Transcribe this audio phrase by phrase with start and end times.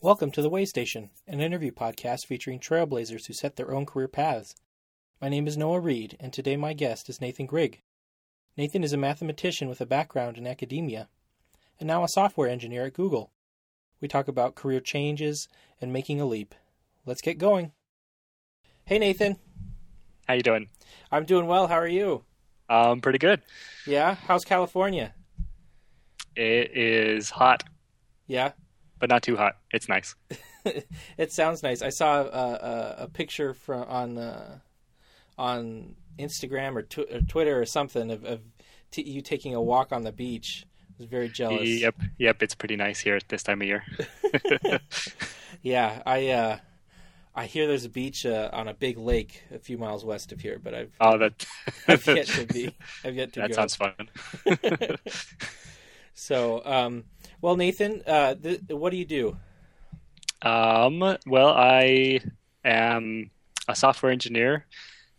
[0.00, 4.06] Welcome to The Way Station, an interview podcast featuring trailblazers who set their own career
[4.06, 4.54] paths.
[5.20, 7.82] My name is Noah Reed, and today my guest is Nathan Grigg.
[8.56, 11.08] Nathan is a mathematician with a background in academia,
[11.80, 13.32] and now a software engineer at Google.
[14.00, 15.48] We talk about career changes
[15.80, 16.54] and making a leap.
[17.04, 17.72] Let's get going.
[18.84, 19.36] Hey, Nathan.
[20.28, 20.68] How you doing?
[21.10, 21.66] I'm doing well.
[21.66, 22.22] How are you?
[22.68, 23.42] I'm um, pretty good.
[23.84, 24.14] Yeah?
[24.14, 25.12] How's California?
[26.36, 27.64] It is hot,
[28.28, 28.52] Yeah?
[28.98, 29.56] But not too hot.
[29.72, 30.14] It's nice.
[31.16, 31.82] it sounds nice.
[31.82, 34.58] I saw a, a, a picture from on uh,
[35.36, 38.40] on Instagram or, tw- or Twitter or something of, of
[38.90, 40.66] t- you taking a walk on the beach.
[40.90, 41.68] I was very jealous.
[41.68, 42.42] Yep, yep.
[42.42, 43.84] It's pretty nice here at this time of year.
[45.62, 46.58] Yeah, I uh,
[47.34, 50.40] I hear there's a beach uh, on a big lake a few miles west of
[50.40, 51.46] here, but I've oh, that
[51.88, 53.56] I've yet to be I've yet to that go.
[53.56, 54.08] sounds fun.
[56.20, 57.04] So, um,
[57.40, 59.36] well, Nathan, uh, th- what do you do?
[60.42, 62.20] Um, well, I
[62.64, 63.30] am
[63.68, 64.66] a software engineer.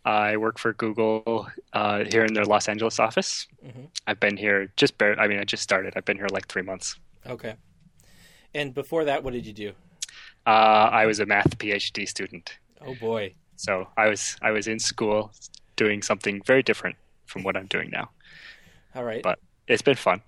[0.04, 3.46] I work for Google uh, here in their Los Angeles office.
[3.64, 3.88] Mhm.
[4.06, 5.18] I've been here just bare.
[5.20, 5.92] I mean, I just started.
[5.96, 6.98] I've been here like three months.
[7.26, 7.54] Okay.
[8.54, 9.72] And before that, what did you do?
[10.46, 13.34] Uh, I was a math PhD student, Oh boy.
[13.56, 15.32] so I was I was in school
[15.76, 18.10] doing something very different from what I'm doing now.
[18.94, 19.22] All right.
[19.22, 19.38] But-
[19.70, 20.22] It's been fun.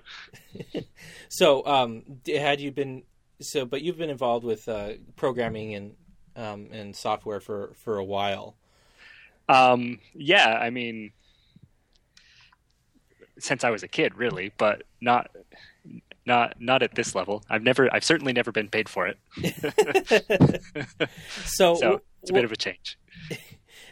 [1.29, 3.05] So, um, had you been
[3.41, 3.65] so?
[3.65, 5.95] But you've been involved with uh, programming and
[6.37, 8.55] um, and software for for a while.
[9.48, 11.13] Um, yeah, I mean,
[13.39, 15.31] since I was a kid, really, but not
[16.27, 17.43] not not at this level.
[17.48, 19.19] I've never, I've certainly never been paid for it.
[21.45, 22.98] So, So it's a bit of a change.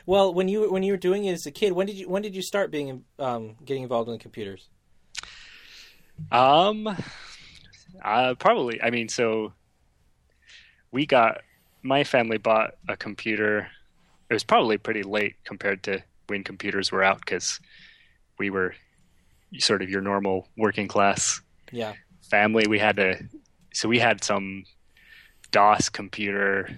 [0.07, 2.23] well, when you when you were doing it as a kid, when did you when
[2.23, 4.69] did you start being um, getting involved in computers?
[6.33, 6.89] Um,
[8.05, 8.81] uh, probably.
[8.83, 9.53] I mean, so
[10.93, 11.41] we got
[11.83, 13.69] my family bought a computer.
[14.29, 17.61] It was probably pretty late compared to when computers were out because
[18.39, 18.75] we were
[19.59, 21.41] sort of your normal working class
[21.73, 21.95] Yeah.
[22.31, 22.67] family.
[22.69, 23.21] We had a
[23.73, 24.65] so we had some
[25.51, 26.69] DOS computer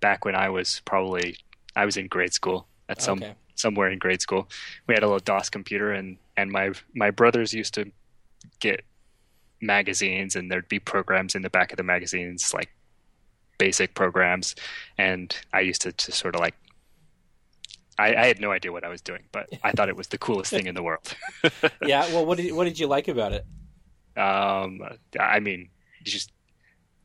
[0.00, 1.36] back when I was probably
[1.74, 3.34] I was in grade school at some Okay.
[3.56, 4.48] somewhere in grade school.
[4.86, 7.90] We had a little DOS computer and and my my brothers used to
[8.60, 8.84] get
[9.60, 12.70] magazines and there'd be programs in the back of the magazines like
[13.58, 14.54] basic programs
[14.98, 16.54] and I used to, to sort of like
[17.98, 20.18] I, I had no idea what I was doing, but I thought it was the
[20.18, 21.14] coolest thing in the world.
[21.82, 22.06] Yeah.
[22.08, 23.46] Well, what did what did you like about it?
[24.16, 24.80] Um,
[25.18, 25.70] I mean,
[26.00, 26.32] you just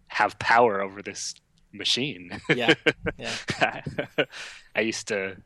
[0.08, 1.36] have power over this
[1.72, 2.42] machine.
[2.50, 2.74] Yeah.
[3.18, 3.82] Yeah.
[4.76, 5.38] I used to,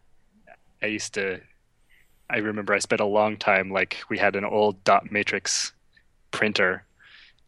[0.82, 1.42] I used to,
[2.30, 5.74] I remember I spent a long time, like, we had an old dot matrix
[6.36, 6.86] printer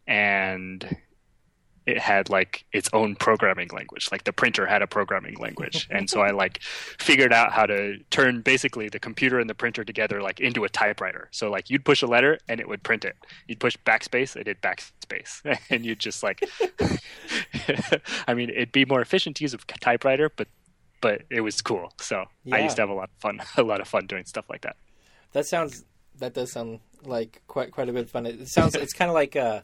[0.06, 0.96] and
[1.86, 4.08] it had like its own programming language.
[4.12, 5.88] Like the printer had a programming language.
[5.90, 9.84] and so I like figured out how to turn basically the computer and the printer
[9.84, 11.28] together like into a typewriter.
[11.30, 13.16] So like you'd push a letter and it would print it.
[13.46, 15.58] You'd push backspace, it did backspace.
[15.70, 16.46] and you'd just like
[18.28, 20.48] I mean, it'd be more efficient to use a typewriter, but
[21.00, 21.92] but it was cool.
[22.00, 24.44] So I used to have a lot of fun a lot of fun doing stuff
[24.50, 24.76] like that.
[25.32, 25.84] That sounds.
[26.18, 28.26] That does sound like quite quite a bit of fun.
[28.26, 28.74] It sounds.
[28.74, 29.36] It's kind of like.
[29.36, 29.62] Uh,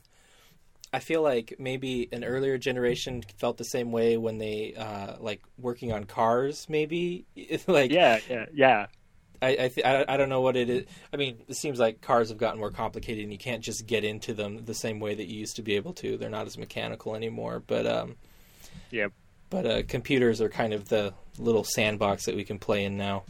[0.93, 5.43] I feel like maybe an earlier generation felt the same way when they uh, like
[5.59, 6.67] working on cars.
[6.69, 7.27] Maybe
[7.67, 8.87] like Yeah, yeah, yeah.
[9.43, 10.85] I I, th- I I don't know what it is.
[11.13, 14.05] I mean, it seems like cars have gotten more complicated, and you can't just get
[14.05, 16.17] into them the same way that you used to be able to.
[16.17, 17.61] They're not as mechanical anymore.
[17.67, 18.15] But um,
[18.93, 19.09] Yeah.
[19.51, 23.25] But uh, computers are kind of the little sandbox that we can play in now.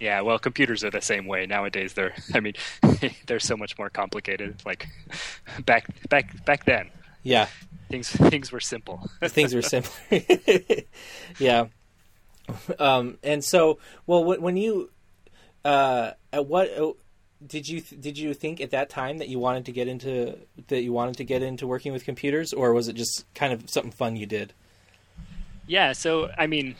[0.00, 1.94] Yeah, well, computers are the same way nowadays.
[1.94, 2.54] They're, I mean,
[3.26, 4.62] they're so much more complicated.
[4.66, 4.86] Like
[5.64, 6.90] back, back, back then,
[7.22, 7.48] Yeah,
[7.90, 9.08] things things were simple.
[9.22, 10.20] things were simpler.
[11.38, 11.66] yeah.
[12.78, 14.90] Um, and so, well, when you,
[15.64, 16.92] uh, at what uh,
[17.44, 20.82] did you did you think at that time that you wanted to get into that
[20.82, 23.90] you wanted to get into working with computers, or was it just kind of something
[23.90, 24.52] fun you did?
[25.66, 26.76] yeah, so I mean,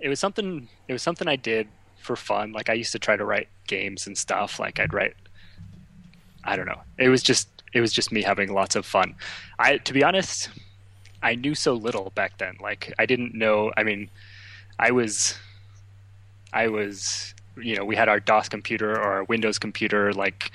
[0.00, 0.68] it was something.
[0.88, 1.68] It was something I did
[2.08, 2.52] for fun.
[2.52, 4.58] Like I used to try to write games and stuff.
[4.58, 5.14] Like I'd write.
[6.42, 6.80] I don't know.
[6.98, 9.14] It was just it was just me having lots of fun.
[9.58, 10.48] I to be honest,
[11.22, 12.56] I knew so little back then.
[12.60, 13.72] Like I didn't know.
[13.76, 14.08] I mean,
[14.78, 15.36] I was,
[16.52, 20.50] I was, you know, we had our DOS computer or our Windows computer, like,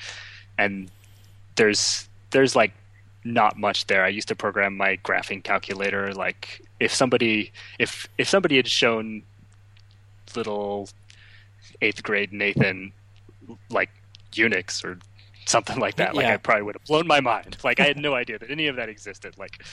[0.57, 0.89] and
[1.55, 2.73] there's there's like
[3.23, 4.03] not much there.
[4.03, 6.13] I used to program my graphing calculator.
[6.13, 9.21] Like if somebody if if somebody had shown
[10.35, 10.89] little
[11.81, 12.91] eighth grade Nathan
[13.69, 13.89] like
[14.31, 14.99] Unix or
[15.45, 16.33] something like that, like Yeah.
[16.33, 17.57] I probably would have blown my mind.
[17.63, 19.37] Like I had no idea that any of that existed.
[19.37, 19.63] Like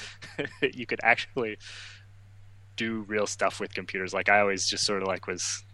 [0.74, 1.58] you could actually
[2.76, 4.12] do real stuff with computers.
[4.14, 5.64] Like I always just sort of like was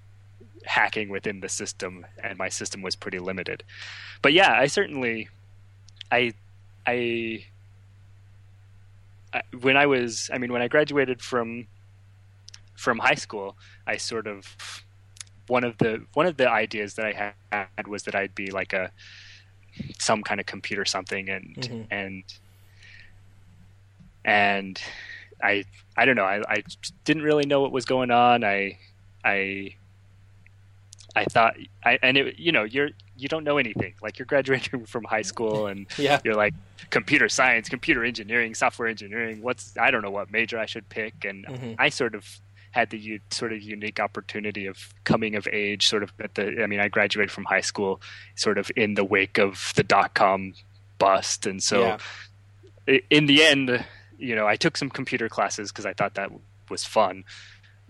[0.65, 3.63] hacking within the system, and my system was pretty limited.
[4.23, 5.29] But yeah, I certainly,
[6.11, 6.33] I,
[6.87, 7.45] I,
[9.33, 11.67] I when I was, I mean, when I graduated from
[12.75, 14.85] from high school, I sort of
[15.49, 18.73] one of the one of the ideas that I had was that I'd be like
[18.73, 18.91] a
[19.99, 21.83] some kind of computer something and mm-hmm.
[21.91, 22.25] and
[24.25, 24.81] and
[25.43, 25.65] I
[25.97, 26.63] I don't know I, I
[27.05, 28.79] didn't really know what was going on I
[29.25, 29.75] I
[31.15, 34.87] I thought I and it you know you're you don't know anything like you're graduating
[34.87, 36.21] from high school and yeah.
[36.25, 36.55] you're like
[36.91, 41.25] computer science computer engineering software engineering what's I don't know what major I should pick
[41.25, 41.75] and mm-hmm.
[41.79, 42.41] I sort of
[42.77, 46.63] had the u- sort of unique opportunity of coming of age sort of at the
[46.63, 48.03] i mean i graduated from high school
[48.35, 50.53] sort of in the wake of the dot com
[50.99, 51.99] bust and so
[52.87, 52.99] yeah.
[53.11, 53.83] in the end
[54.19, 56.31] you know i took some computer classes because i thought that
[56.69, 57.25] was fun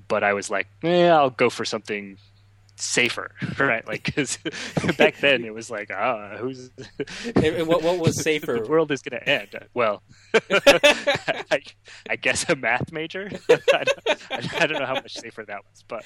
[0.07, 2.17] but i was like eh, i'll go for something
[2.77, 3.87] safer, right?
[3.87, 4.39] Like because
[4.99, 6.71] back then it was like, ah, who's
[7.35, 8.61] what, what was safer?
[8.63, 9.69] the world is going to end.
[9.75, 10.03] Well,
[10.35, 11.61] I,
[12.09, 13.31] I, guess a math major.
[13.49, 16.05] I, don't, I don't know how much safer that was, but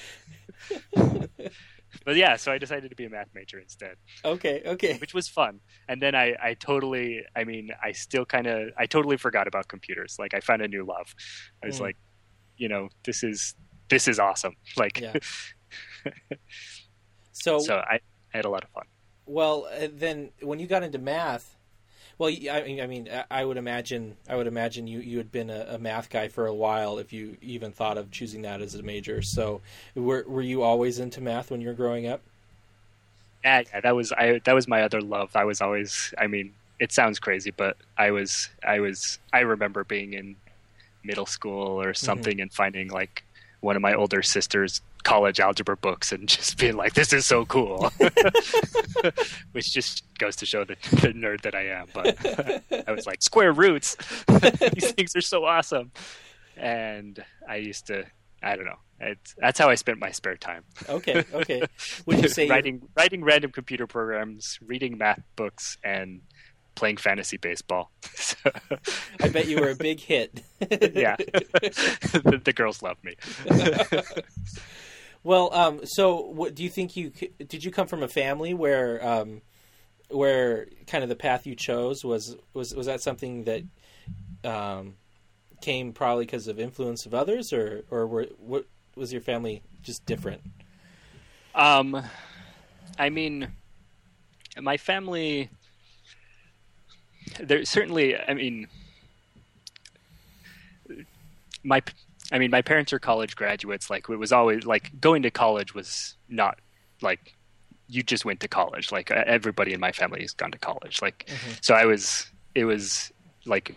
[2.05, 3.95] but yeah, so I decided to be a math major instead.
[4.23, 4.97] Okay, okay.
[4.97, 5.59] Which was fun.
[5.87, 9.67] And then I, I totally, I mean, I still kind of, I totally forgot about
[9.67, 10.15] computers.
[10.17, 11.13] Like I found a new love.
[11.63, 11.81] I was mm.
[11.81, 11.97] like,
[12.57, 13.55] you know, this is,
[13.89, 14.55] this is awesome.
[14.77, 15.13] Like, yeah.
[17.31, 18.85] so, so I, I had a lot of fun.
[19.25, 21.55] Well, uh, then when you got into math,
[22.17, 25.49] well, I mean, I mean, I would imagine, I would imagine you, you had been
[25.49, 28.75] a, a, math guy for a while if you even thought of choosing that as
[28.75, 29.23] a major.
[29.23, 29.61] So,
[29.95, 32.21] were were you always into math when you were growing up?
[33.43, 34.39] Yeah, yeah, that was I.
[34.43, 35.35] That was my other love.
[35.35, 36.13] I was always.
[36.17, 38.49] I mean, it sounds crazy, but I was.
[38.63, 39.17] I was.
[39.33, 40.35] I remember being in
[41.03, 42.05] middle school or mm-hmm.
[42.05, 42.41] something mm-hmm.
[42.41, 43.23] and finding like
[43.61, 47.45] one of my older sisters college algebra books and just being like, "This is so
[47.45, 47.91] cool,"
[49.51, 51.87] which just goes to show the, the nerd that I am.
[51.93, 53.95] But I was like, "Square roots,
[54.73, 55.91] these things are so awesome,"
[56.57, 58.05] and I used to,
[58.41, 60.63] I don't know, it's, that's how I spent my spare time.
[60.87, 61.63] Okay, okay.
[62.05, 66.21] Would you say writing writing random computer programs, reading math books, and
[66.75, 67.91] playing fantasy baseball.
[69.21, 70.41] I bet you were a big hit.
[70.59, 73.15] yeah, the, the, girls love me.
[75.23, 77.63] Well, um, so what do you think you did?
[77.63, 79.41] You come from a family where um,
[80.09, 83.63] where kind of the path you chose was was was that something that
[84.43, 84.95] um,
[85.61, 88.65] came probably because of influence of others, or or were, what
[88.95, 90.41] was your family just different?
[91.53, 92.01] Um,
[92.97, 93.47] I mean,
[94.59, 95.49] my family
[97.39, 98.67] there certainly, I mean,
[101.63, 101.81] my,
[102.31, 103.89] I mean, my parents are college graduates.
[103.89, 106.59] Like it was always like going to college was not
[107.01, 107.35] like
[107.87, 108.91] you just went to college.
[108.91, 111.01] Like everybody in my family has gone to college.
[111.01, 111.51] Like mm-hmm.
[111.61, 112.31] so, I was.
[112.53, 113.11] It was
[113.45, 113.75] like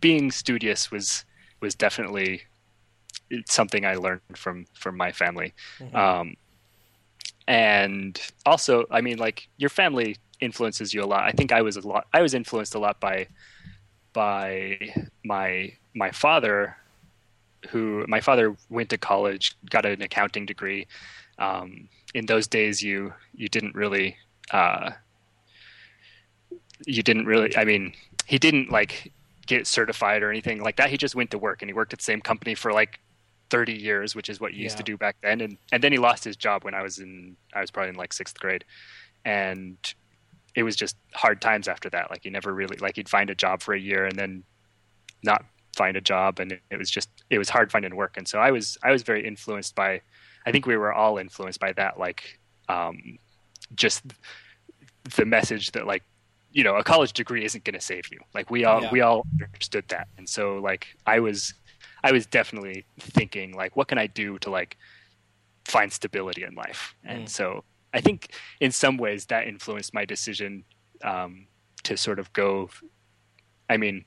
[0.00, 1.24] being studious was
[1.60, 2.42] was definitely
[3.46, 5.54] something I learned from from my family.
[5.78, 5.96] Mm-hmm.
[5.96, 6.36] Um,
[7.46, 11.24] and also, I mean, like your family influences you a lot.
[11.24, 12.06] I think I was a lot.
[12.12, 13.28] I was influenced a lot by
[14.12, 14.78] by
[15.24, 16.76] my my father,
[17.70, 20.86] who my father went to college, got an accounting degree.
[21.38, 24.16] Um, in those days, you you didn't really
[24.50, 24.90] uh,
[26.86, 27.56] you didn't really.
[27.56, 27.92] I mean,
[28.26, 29.12] he didn't like
[29.46, 30.90] get certified or anything like that.
[30.90, 33.00] He just went to work and he worked at the same company for like
[33.50, 34.64] 30 years, which is what you yeah.
[34.64, 35.40] used to do back then.
[35.40, 37.96] And, and then he lost his job when I was in, I was probably in
[37.96, 38.64] like sixth grade.
[39.24, 39.76] And
[40.54, 42.10] it was just hard times after that.
[42.10, 44.44] Like he never really like he'd find a job for a year and then
[45.22, 45.44] not
[45.76, 48.16] find a job, and it, was just it was hard finding work.
[48.16, 50.00] And so I was I was very influenced by.
[50.46, 52.38] I think we were all influenced by that, like
[52.68, 53.18] um,
[53.74, 54.02] just
[55.16, 56.02] the message that like
[56.52, 58.20] you know a college degree isn't going to save you.
[58.34, 58.90] Like we all yeah.
[58.90, 61.54] we all understood that, and so like I was
[62.02, 64.76] I was definitely thinking like what can I do to like
[65.64, 67.28] find stability in life, and mm.
[67.28, 70.64] so I think in some ways that influenced my decision
[71.02, 71.46] um,
[71.84, 72.70] to sort of go.
[73.70, 74.04] I mean,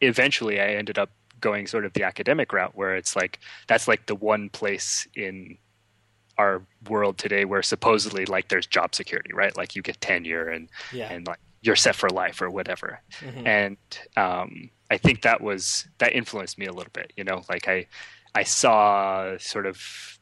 [0.00, 1.10] eventually I ended up
[1.40, 5.58] going sort of the academic route where it's like that's like the one place in
[6.38, 9.56] our world today where supposedly like there's job security, right?
[9.56, 11.12] Like you get tenure and yeah.
[11.12, 13.00] and like you're set for life or whatever.
[13.20, 13.46] Mm-hmm.
[13.46, 13.76] And
[14.16, 17.12] um, I think that was that influenced me a little bit.
[17.16, 17.86] You know, like I
[18.34, 20.18] I saw sort of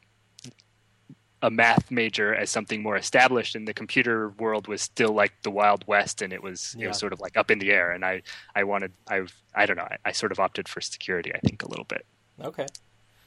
[1.42, 5.50] a math major as something more established and the computer world was still like the
[5.50, 6.84] wild west and it was yeah.
[6.84, 8.22] it was sort of like up in the air and i
[8.54, 9.20] i wanted i
[9.54, 12.06] i don't know I, I, sort of opted for security i think a little bit
[12.40, 12.66] okay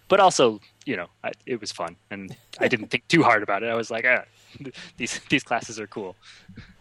[0.08, 3.64] but also you know I, it was fun and I didn't think too hard about
[3.64, 3.70] it.
[3.70, 4.24] I was like, ah,
[4.98, 6.16] these these classes are cool.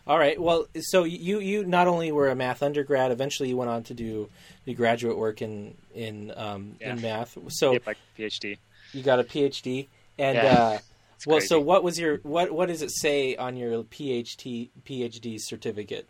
[0.07, 0.41] All right.
[0.41, 3.95] Well, so you you not only were a math undergrad, eventually you went on to
[3.95, 4.29] do
[4.65, 6.93] the graduate work in in um, Yeah.
[6.93, 7.37] in math.
[7.49, 8.59] So Get my PhD.
[8.93, 9.89] you got a PhD,
[10.19, 10.59] and Yeah.
[10.59, 10.79] uh,
[11.25, 11.49] It's well, crazy.
[11.49, 16.07] so what was your what what does it say on your PhD PhD certificate?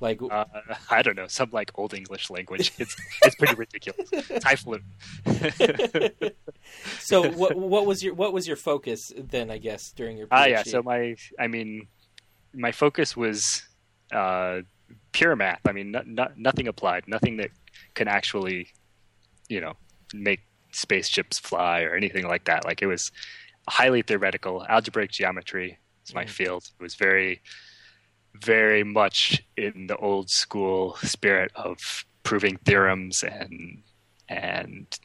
[0.00, 0.46] Like, Uh,
[0.90, 2.72] I don't know, some like old English language.
[2.78, 4.08] It's it's pretty ridiculous.
[4.40, 4.82] Typhoon.
[6.98, 9.50] so what what was your what was your focus then?
[9.50, 10.30] I guess during your PhD.
[10.32, 10.62] Ah, yeah.
[10.62, 11.88] So my, I mean,
[12.54, 13.64] my focus was
[14.12, 14.62] uh,
[15.12, 15.60] pure math.
[15.66, 17.50] I mean, not, not, nothing applied, nothing that
[17.92, 18.68] can actually,
[19.50, 19.74] you know,
[20.14, 22.64] make spaceships fly or anything like that.
[22.64, 23.12] Like it was
[23.68, 24.64] highly theoretical.
[24.68, 26.30] Algebraic geometry is my Mhm.
[26.30, 26.64] field.
[26.78, 27.42] It was very,
[28.34, 33.82] very much in the old school spirit of proving theorems and
[34.28, 34.98] and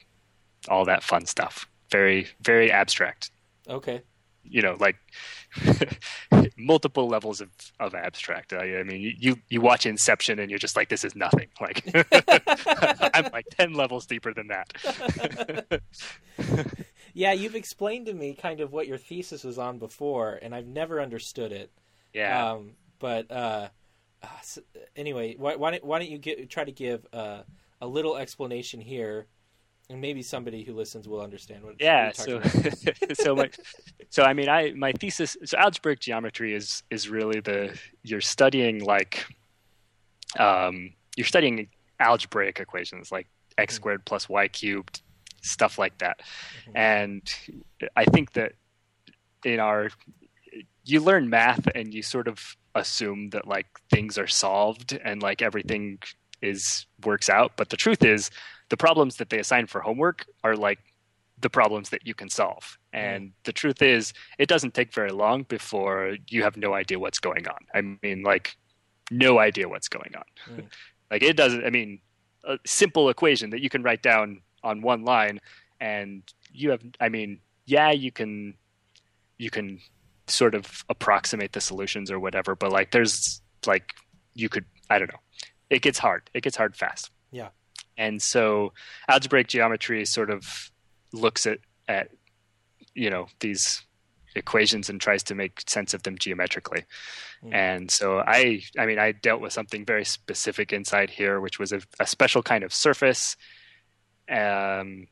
[0.69, 1.67] all that fun stuff.
[1.91, 3.31] Very, very abstract
[3.69, 4.01] okay.
[4.43, 4.95] you know like
[6.57, 7.49] multiple levels of,
[7.79, 11.15] of abstract I, I mean you you watch inception and you're just like this is
[11.15, 11.83] nothing like
[13.13, 15.81] i'm like 10 levels deeper than that
[17.17, 20.67] Yeah, you've explained to me kind of what your thesis was on before, and I've
[20.67, 21.71] never understood it.
[22.13, 23.69] yeah Um, but uh,
[24.21, 24.59] uh, s-
[24.95, 27.41] anyway, why, why don't why don't you get, try to give uh,
[27.81, 29.25] a little explanation here,
[29.89, 31.75] and maybe somebody who listens will understand what.
[31.79, 33.49] yeah you're so so my
[34.11, 38.83] so i mean i my thesis so algebraic geometry is is really the you're studying
[38.83, 39.25] like
[40.39, 41.67] um you're studying
[41.99, 43.75] algebraic equations like x Mhm.
[43.77, 45.01] squared plus y cubed
[45.47, 46.21] stuff like that.
[46.67, 46.71] Mhm.
[46.75, 47.35] and
[47.95, 48.53] i think that
[49.45, 49.89] in our
[50.83, 55.41] you learn math and you sort of assume that like things are solved and like
[55.41, 55.99] everything
[56.41, 57.51] is works out.
[57.57, 58.29] But the truth is
[58.69, 60.79] the problems that they assign for homework are like
[61.39, 62.77] the problems that you can solve.
[62.93, 67.19] And the truth is it doesn't take very long before you have no idea what's
[67.19, 67.59] going on.
[67.73, 68.55] I mean like
[69.11, 70.25] no idea what's going on.
[70.49, 70.65] Mm.
[71.11, 71.99] like it doesn't i mean
[72.43, 75.39] a simple equation that you can write down on one line
[75.79, 78.53] and you have i mean yeah you can
[79.37, 79.79] you can
[80.27, 83.93] sort of approximate the solutions or whatever but like there's like
[84.33, 85.19] you could i don't know.
[85.69, 86.29] It gets hard.
[86.33, 87.11] It gets hard fast.
[87.31, 87.49] Yeah.
[87.97, 88.73] and so
[89.09, 90.71] algebraic geometry sort of
[91.11, 92.09] looks at at
[92.93, 93.83] you know these
[94.35, 96.83] equations and tries to make sense of them geometrically.
[97.43, 97.53] Mm.
[97.53, 101.71] and so i i mean i dealt with something very specific inside here which was
[101.71, 103.37] a, a special kind of surface
[104.29, 105.07] um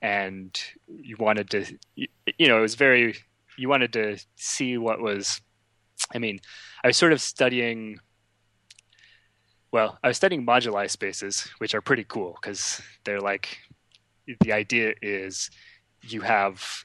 [0.00, 2.06] and you wanted to you,
[2.38, 3.16] you know it was very
[3.56, 5.40] you wanted to see what was
[6.14, 6.38] i mean
[6.84, 7.98] i was sort of studying
[9.72, 13.58] well i was studying moduli spaces which are pretty cool because they're like
[14.40, 15.50] the idea is
[16.02, 16.84] you have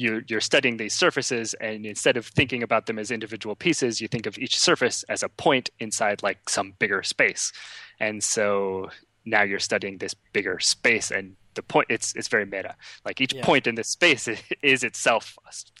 [0.00, 4.08] you're, you're studying these surfaces and instead of thinking about them as individual pieces you
[4.08, 7.52] think of each surface as a point inside like some bigger space.
[8.00, 8.88] And so
[9.24, 12.74] now you're studying this bigger space and the point it's it's very meta
[13.04, 13.44] like each Yeah.
[13.44, 14.28] point in this space
[14.62, 15.36] is itself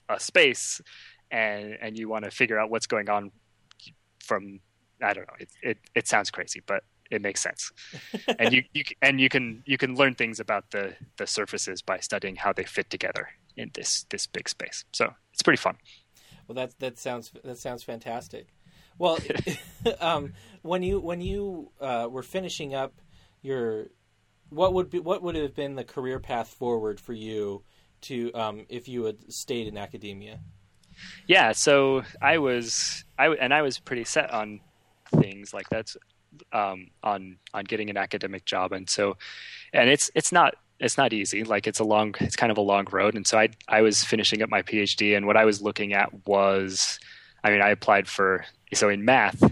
[0.08, 0.80] a space
[1.30, 3.30] and and you want to figure out what's going on
[4.22, 4.60] from
[5.02, 7.72] i don't know it it, it sounds crazy but it makes sense
[8.38, 11.98] and you, you and you can you can learn things about the the surfaces by
[11.98, 15.76] studying how they fit together in this this big space so it's pretty fun
[16.46, 18.46] Well, that that sounds that sounds fantastic.
[18.98, 19.18] Well,
[20.00, 20.32] um,
[20.62, 22.92] when you when you uh, were finishing up
[23.42, 23.86] your,
[24.48, 27.62] what would be what would have been the career path forward for you
[28.02, 30.40] to um, if you had stayed in academia?
[31.26, 34.60] yeah so i was I and i was pretty set on
[35.18, 35.96] things like that's
[36.52, 38.72] um on on getting an academic job.
[38.72, 39.16] And so
[39.72, 41.44] and it's it's not it's not easy.
[41.44, 43.14] Like it's a long it's kind of a long road.
[43.14, 46.26] And so i i was finishing up my phd and what i was looking at
[46.26, 46.98] was
[47.44, 49.42] i mean i applied for so in math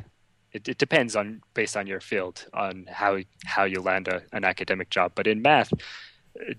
[0.58, 3.12] it, it depends on based on your field on how
[3.54, 5.72] how you land a, an academic job but in math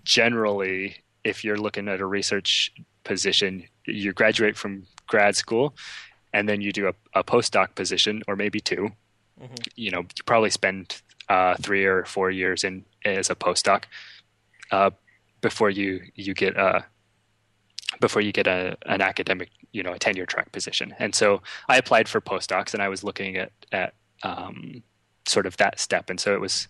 [0.04, 2.72] generally if you're looking at a research
[3.04, 5.74] position you graduate from grad school
[6.34, 8.90] and then you do a, a postdoc position or maybe 2
[9.42, 9.68] Mhm.
[9.78, 13.84] you know you probably spend uh, three or four years in as a postdoc
[14.72, 14.90] uh,
[15.40, 16.84] before you you get a
[18.00, 20.96] before you get a an academic you know a tenure track position.
[21.00, 24.84] And so i applied for postdocs and i was looking at at um,
[25.26, 26.10] sort of that step.
[26.10, 26.68] And so it was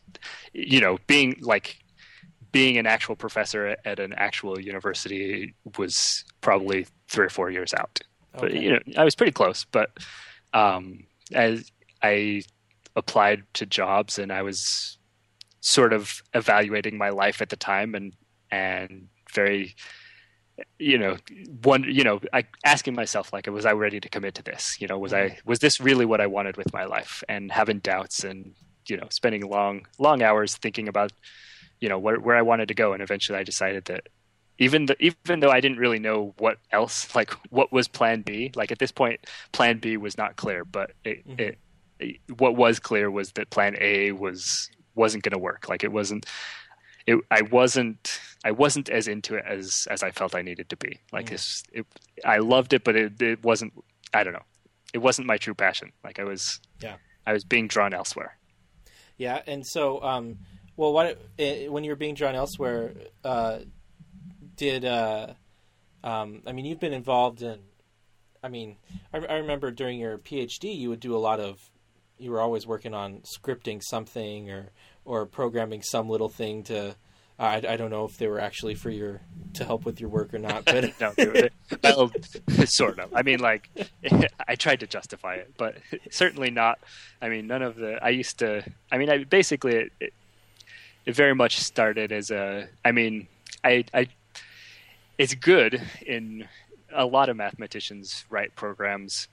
[0.54, 1.78] you know being like
[2.52, 8.00] being an actual professor at an actual university was probably three or four years out.
[8.34, 9.90] But you know i was pretty close but
[10.54, 11.72] um as
[12.04, 12.42] i
[12.96, 14.98] applied to jobs and i was
[15.62, 18.14] sort of evaluating my life at the time and
[18.52, 19.76] and very
[20.80, 21.18] you know
[21.64, 24.88] one you know I, asking myself like was i ready to commit to this you
[24.88, 25.36] know was i Mm-hmm.
[25.46, 28.54] was this really what i wanted with my life and having doubts and
[28.88, 31.12] you know spending long long hours thinking about
[31.80, 34.08] you know where, where i wanted to go and eventually i decided that
[34.58, 38.52] even the, even though i didn't really know what else like what was plan b
[38.56, 39.20] like at this point
[39.52, 41.40] plan b was not clear but it, Mhm.
[41.40, 41.60] it,
[42.00, 45.92] it what was clear was that plan a was wasn't going to work like it
[45.92, 46.26] wasn't
[47.08, 50.78] it, I wasn't I wasn't as into it as as I felt I needed to
[50.78, 51.00] be.
[51.12, 51.64] Like Mm.
[51.74, 51.86] it,
[52.26, 53.74] I loved it, but it, it wasn't.
[54.14, 54.46] I don't know.
[54.94, 55.92] It wasn't my true passion.
[56.04, 56.60] Like I was.
[56.82, 56.96] Yeah.
[57.28, 58.38] I was being drawn elsewhere.
[59.18, 60.40] Yeah, and so, um,
[60.78, 62.94] well, what when you were being drawn elsewhere,
[63.24, 63.60] uh,
[64.56, 65.34] did uh,
[66.04, 67.60] um, I mean you've been involved in?
[68.42, 68.78] I mean,
[69.14, 71.60] I, I remember during your PhD, you would do a lot of.
[72.18, 74.72] You were always working on scripting something or
[75.06, 76.96] or programming some little thing to.
[77.40, 79.22] I, I don't know if they were actually for your
[79.54, 81.54] to help with your work or not, but no, it,
[81.84, 82.12] well,
[82.66, 83.14] sort of.
[83.16, 83.70] I mean, like
[84.48, 85.78] I tried to justify it, but
[86.12, 86.80] certainly not.
[87.22, 88.04] I mean, none of the.
[88.04, 88.64] I used to.
[88.92, 90.14] I mean, I basically it, it,
[91.06, 92.68] it very much started as a.
[92.84, 93.28] I mean,
[93.64, 94.08] I I.
[95.18, 96.48] It's good in
[96.94, 99.28] a lot of mathematicians write programs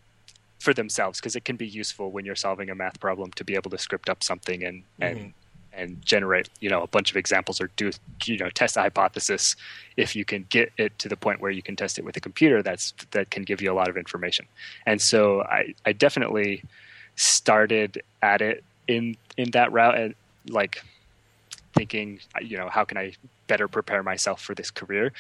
[0.59, 3.55] for themselves because it can be useful when you're solving a math problem to be
[3.55, 5.33] able to script up something and and Mhm.
[5.77, 7.91] And generate you know a bunch of examples or do
[8.25, 9.55] you know test a hypothesis
[9.97, 12.21] if you can get it to the point where you can test it with a
[12.21, 14.47] computer that's that can give you a lot of information.
[14.87, 16.63] And so i i definitely
[17.17, 20.15] started at it in in that route and
[20.49, 20.83] like
[21.75, 23.13] thinking you know how can i
[23.47, 25.13] better prepare myself for this career?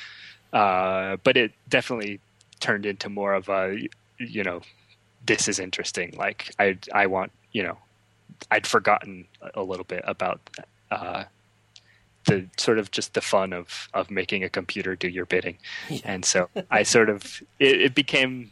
[0.52, 2.20] Uh, but it definitely
[2.60, 4.60] turned into more of a you know
[5.26, 6.14] this is interesting.
[6.16, 7.78] Like i i want you know
[8.50, 10.40] i'd forgotten a little bit about
[10.90, 11.24] uh,
[12.26, 15.58] the sort of just the fun of of making a computer do your bidding
[15.88, 16.00] Yeah.
[16.04, 18.50] and so i sort of it, it became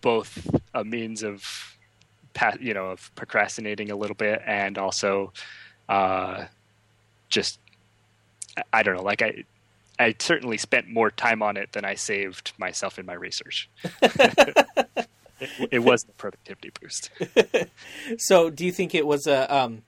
[0.00, 1.76] both a means of
[2.60, 5.32] you know of procrastinating a little bit and also
[5.88, 6.46] uh
[7.28, 7.58] just
[8.56, 9.44] I- i don't know like i
[9.98, 13.68] i certainly spent more time on it than i saved myself in my research
[15.40, 17.10] it, it was a productivity boost.
[18.18, 19.82] So do you think it was a um,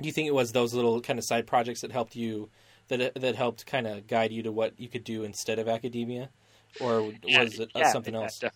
[0.00, 2.50] do you think it was those little kind of side projects that helped you
[2.88, 6.30] that that helped kind of guide you to what you could do instead of academia?
[6.78, 8.40] Or was it uh, Yeah, something yeah, else?
[8.40, 8.52] def-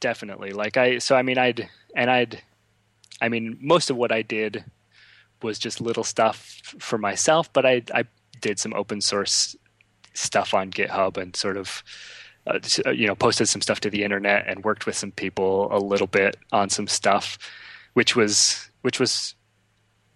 [0.00, 0.52] definitely.
[0.52, 2.42] Like i so i mean i'd and i'd
[3.20, 4.64] i mean most of what i did
[5.42, 8.04] was just little stuff for myself but i i
[8.40, 9.56] did some open source
[10.14, 11.82] stuff on github and sort of
[12.46, 15.68] uh, uh, you know posted some stuff to the internet and worked with some people
[15.70, 17.38] a little bit on some stuff
[17.94, 19.34] which was which was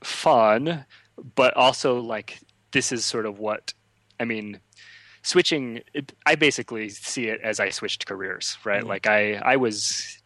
[0.03, 0.85] fun
[1.35, 2.39] but also like
[2.73, 3.73] this is sort of what
[4.21, 4.61] i mean
[5.23, 8.89] switching it, i basically see it as i switched careers right Mhm.
[8.89, 10.19] like i i was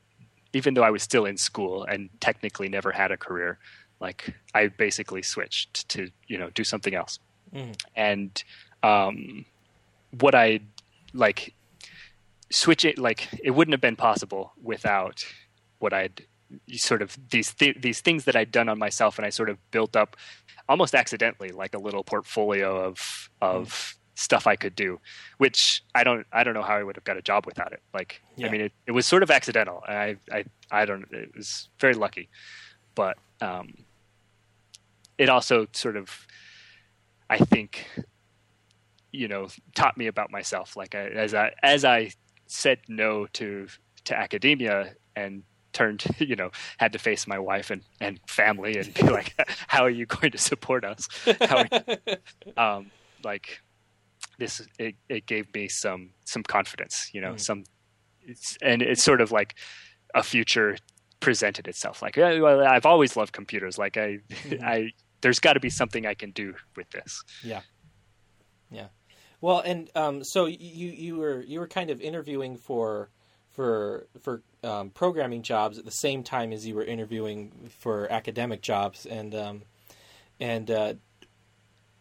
[0.52, 3.58] even though i was still in school and technically never had a career
[4.00, 7.18] like i basically switched to you know do something else
[7.54, 7.74] Mhm.
[7.96, 8.44] and
[8.82, 9.44] um
[10.20, 10.60] what i
[11.14, 11.54] like
[12.52, 15.24] switch it like it wouldn't have been possible without
[15.78, 16.26] what i'd
[16.72, 19.58] sort of these th- these things that I'd done on myself, and I sort of
[19.70, 20.16] built up
[20.68, 25.00] almost accidentally like a little portfolio of of stuff I could do,
[25.38, 27.82] which I don't I don't know how I would have got a job without it.
[27.94, 28.48] Like Yeah.
[28.48, 29.82] I mean, it, it was sort of accidental.
[29.88, 32.28] and I I I don't it was very lucky,
[32.94, 33.72] but um,
[35.18, 36.26] it also sort of
[37.30, 37.86] I think
[39.10, 40.76] you know taught me about myself.
[40.76, 42.10] Like I, as I as I
[42.52, 43.66] said no to
[44.04, 48.92] to academia and turned you know had to face my wife and, and family and
[48.94, 49.34] be like
[49.68, 51.08] how are you going to support us?
[52.56, 52.90] Um,
[53.24, 53.60] like
[54.38, 57.40] this it, it gave me some some confidence you know Mm.
[57.40, 57.64] some
[58.24, 59.54] it's, and it's sort of like
[60.14, 60.76] a future
[61.20, 62.02] presented itself.
[62.02, 63.78] Like "Yeah, well, i've always loved computers.
[63.78, 64.62] Like i Mhm.
[64.62, 67.22] i there's got to be something i can do with this
[69.42, 70.56] Well, and um, so you
[70.90, 73.10] you were you were kind of interviewing for
[73.50, 78.62] for for um, programming jobs at the same time as you were interviewing for academic
[78.62, 79.62] jobs, and um,
[80.40, 80.94] and uh,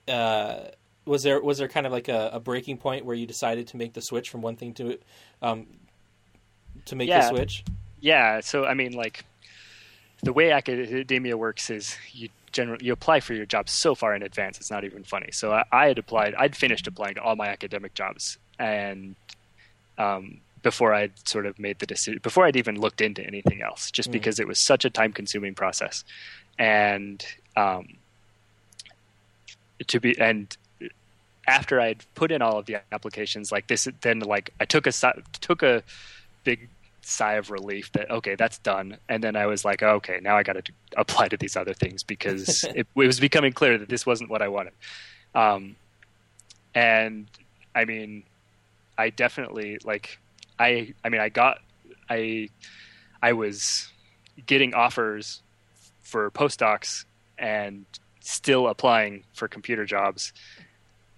[0.07, 0.69] uh,
[1.05, 3.77] was there was there kind of like a, a breaking point where you decided to
[3.77, 4.97] make the switch from one thing to
[5.41, 5.65] um,
[6.85, 7.29] to make the Yeah.
[7.29, 7.63] switch?
[8.03, 9.25] yeah so i mean like
[10.23, 14.23] the way academia works is you generally you apply for your job so far in
[14.23, 17.35] advance it's not even funny so i, I had applied i'd finished applying to all
[17.35, 19.15] my academic jobs and
[19.97, 23.91] um, before i'd sort of made the decision before i'd even looked into anything else
[23.91, 24.13] just Mm.
[24.13, 26.03] because it was such a time consuming process
[26.59, 27.87] and um,
[29.87, 30.55] to be and
[31.47, 34.91] after I'd put in all of the applications, like this, then like I took a
[35.41, 35.83] took a
[36.43, 36.69] big
[37.01, 38.97] sigh of relief that okay, that's done.
[39.09, 41.73] And then I was like, oh, okay, now I got to apply to these other
[41.73, 44.73] things because it, it, was becoming clear that this wasn't what I wanted.
[45.33, 45.75] Um,
[46.75, 47.27] and
[47.75, 48.23] I mean,
[48.97, 50.19] I definitely like
[50.59, 51.59] I I mean I got
[52.09, 52.49] I
[53.21, 53.89] I was
[54.45, 55.41] getting offers
[56.03, 57.05] for postdocs
[57.37, 57.85] and
[58.19, 60.33] still applying for computer jobs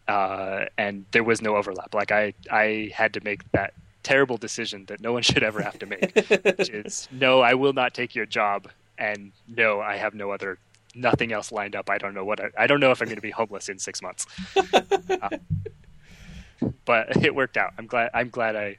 [0.07, 4.85] uh, and there was no overlap like I I had to make that terrible decision
[4.85, 8.13] that no one should ever have to make which is no I will not take
[8.15, 10.59] your job and no I have no other
[10.95, 11.89] nothing else lined up.
[11.89, 13.79] I don't know what I, I don't know if I'm going to be homeless in
[13.79, 14.25] 6 months.
[15.09, 15.29] Uh,
[16.85, 17.73] but it worked out.
[17.77, 18.77] I'm glad I'm glad I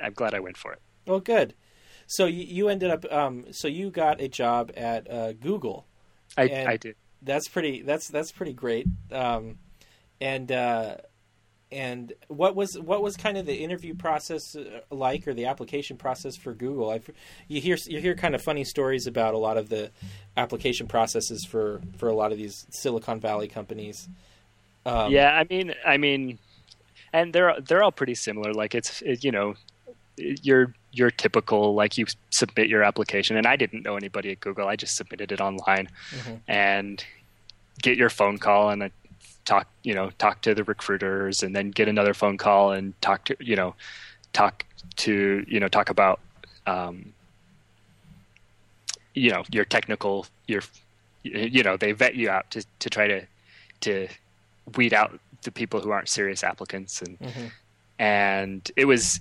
[0.00, 0.80] I'm glad I went for it.
[1.06, 1.54] Well good.
[2.06, 5.86] So you, you ended up um, so you got a job at uh, Google.
[6.36, 6.96] I, I did.
[7.22, 8.86] that's pretty that's that's pretty great.
[9.12, 9.58] Um,
[10.20, 10.96] and uh,
[11.72, 15.96] and what was what was kind of the interview process uh, like, or the application
[15.96, 16.90] process for Google?
[16.90, 17.00] i
[17.48, 19.90] you hear you hear kind of funny stories about a lot of the
[20.36, 24.08] application processes for for a lot of these Silicon Valley companies.
[24.84, 26.38] Um, yeah, I mean, I mean,
[27.12, 28.52] and they're they're all pretty similar.
[28.52, 29.54] Like it's it, you know,
[30.16, 34.66] your your typical like you submit your application, and I didn't know anybody at Google.
[34.66, 36.34] I just submitted it online, mm-hmm.
[36.48, 37.04] and
[37.82, 38.90] get your phone call and
[39.50, 43.24] talk you know talk to the recruiters and then get another phone call and talk
[43.24, 43.74] to you know
[44.32, 46.20] talk to you know talk about
[46.68, 47.12] um,
[49.12, 50.62] you know your technical your
[51.24, 53.26] you know they vet you out to to try to
[53.80, 54.06] to
[54.76, 57.46] weed out the people who aren't serious applicants and mm-hmm.
[57.98, 59.18] and it was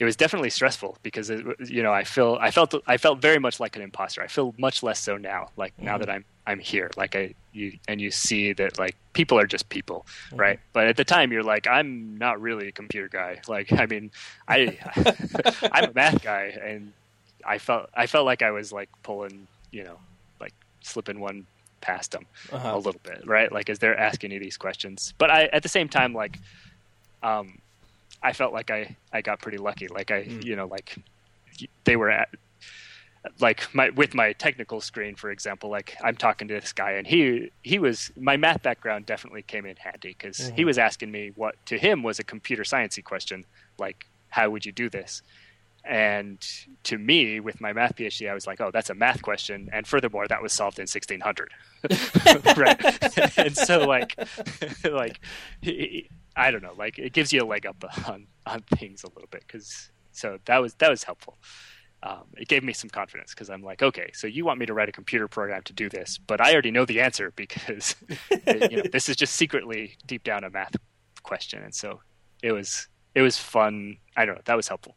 [0.00, 3.38] it was definitely stressful because it, you know I feel I felt I felt very
[3.38, 4.22] much like an imposter.
[4.22, 5.50] I feel much less so now.
[5.56, 5.84] Like mm-hmm.
[5.84, 9.46] now that I'm I'm here, like I you and you see that like people are
[9.46, 10.36] just people, mm-hmm.
[10.36, 10.60] right?
[10.72, 13.40] But at the time you're like I'm not really a computer guy.
[13.48, 14.10] Like I mean
[14.48, 14.78] I
[15.72, 16.92] I'm a math guy, and
[17.44, 19.98] I felt I felt like I was like pulling you know
[20.40, 21.46] like slipping one
[21.80, 22.72] past them uh-huh.
[22.74, 23.50] a little bit, right?
[23.52, 26.38] Like as they're asking you these questions, but I at the same time like
[27.22, 27.58] um
[28.22, 29.88] I felt like I I got pretty lucky.
[29.88, 30.44] Like I mm.
[30.44, 30.96] you know like
[31.84, 32.28] they were at
[33.40, 37.06] like my with my technical screen for example like i'm talking to this guy and
[37.06, 40.56] he he was my math background definitely came in handy because mm-hmm.
[40.56, 43.44] he was asking me what to him was a computer sciencey question
[43.78, 45.22] like how would you do this
[45.84, 49.68] and to me with my math phd i was like oh that's a math question
[49.72, 51.50] and furthermore that was solved in 1600
[52.56, 54.16] right and so like
[54.84, 55.20] like
[56.36, 59.28] I don't know, like it gives you a leg up on on things a little
[59.30, 61.36] bit because so that was that was helpful.
[62.04, 64.74] Um, it gave me some confidence because I'm like, okay, so you want me to
[64.74, 67.94] write a computer program to do this, but I already know the answer because
[68.30, 70.74] you know, this is just secretly deep down a math
[71.22, 72.00] question, and so
[72.42, 73.96] it was it was fun.
[74.16, 74.96] I don't know, that was helpful,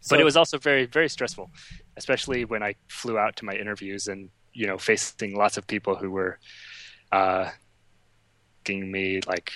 [0.00, 1.50] so, but it was also very very stressful,
[1.96, 5.94] especially when I flew out to my interviews and you know facing lots of people
[5.94, 6.38] who were
[7.12, 7.50] uh,
[8.64, 9.52] giving me like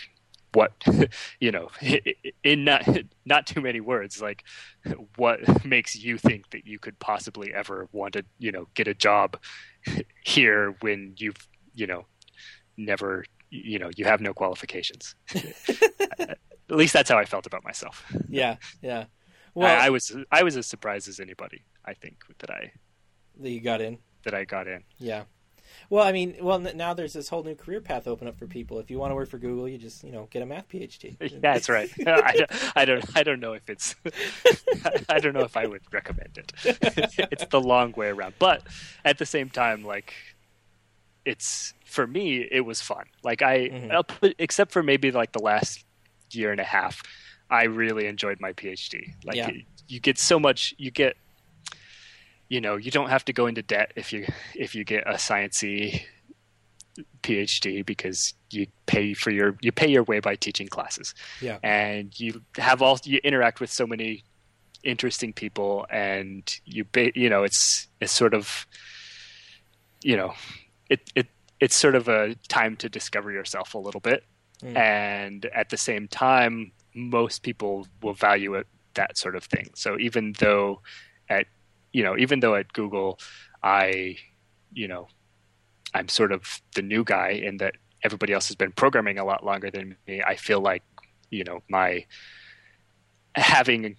[0.53, 0.73] what
[1.41, 1.69] you know
[2.45, 2.87] in not
[3.25, 4.45] not too many words like
[5.17, 8.95] what makes you think that you could possibly ever want to you know get a
[8.95, 9.39] job
[10.25, 12.05] here when you've you know
[12.77, 15.15] never you know you have no qualifications?
[15.35, 18.05] At least that's how i felt about myself.
[18.29, 19.05] Yeah yeah.
[19.55, 22.73] Well I, I was i was as surprised as anybody i think that i
[23.41, 23.99] that you got in.
[24.25, 24.83] that i got in.
[24.99, 25.25] Yeah
[25.89, 28.79] well, I mean, well now there's this whole new career path open up for people.
[28.79, 31.17] If you want to work for Google, you just you know get a math PhD.
[31.41, 31.91] That's right.
[32.07, 33.95] I, I don't I don't know if it's
[35.09, 36.53] I don't know if I would recommend it.
[37.31, 38.63] it's the long way around, but
[39.05, 40.15] at the same time, like
[41.25, 43.05] it's for me, it was fun.
[43.23, 44.27] Like I, mm-hmm.
[44.39, 45.85] except for maybe like the last
[46.31, 47.03] year and a half,
[47.51, 49.15] I really enjoyed my PhD.
[49.25, 49.51] Like yeah.
[49.89, 51.17] you get so much, you get
[52.51, 55.15] you know you don't have to go into debt if you if you get a
[55.15, 56.03] sciency
[57.23, 61.15] PhD because you pay for your you pay your way by teaching classes.
[61.41, 61.59] Yeah.
[61.63, 64.25] And you have all you interact with so many
[64.83, 66.85] interesting people and you
[67.15, 68.67] you know it's it's sort of
[70.03, 70.33] you know
[70.89, 71.29] it it
[71.61, 74.25] it's sort of a time to discover yourself a little bit.
[74.63, 74.77] Mm.
[74.77, 79.71] And at the same time most people will value it that sort of thing.
[79.75, 80.81] So even though
[81.29, 81.47] at
[81.93, 83.19] you know, even though at Google,
[83.63, 84.17] I,
[84.73, 85.09] you know,
[85.95, 89.45] I'm sort of the new guy in that everybody else has been programming a lot
[89.45, 90.23] longer than me.
[90.23, 90.83] I feel like,
[91.31, 92.07] you know, my
[93.35, 93.97] having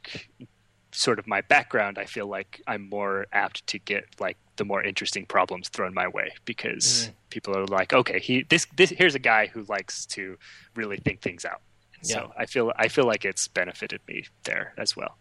[0.92, 4.84] sort of my background, I feel like I'm more apt to get like the more
[4.84, 7.14] interesting problems thrown my way because mm.
[7.30, 10.38] people are like, okay, he this this here's a guy who likes to
[10.76, 11.62] really think things out.
[12.04, 12.16] Yeah.
[12.16, 15.18] So I feel I feel like it's benefited me there as well.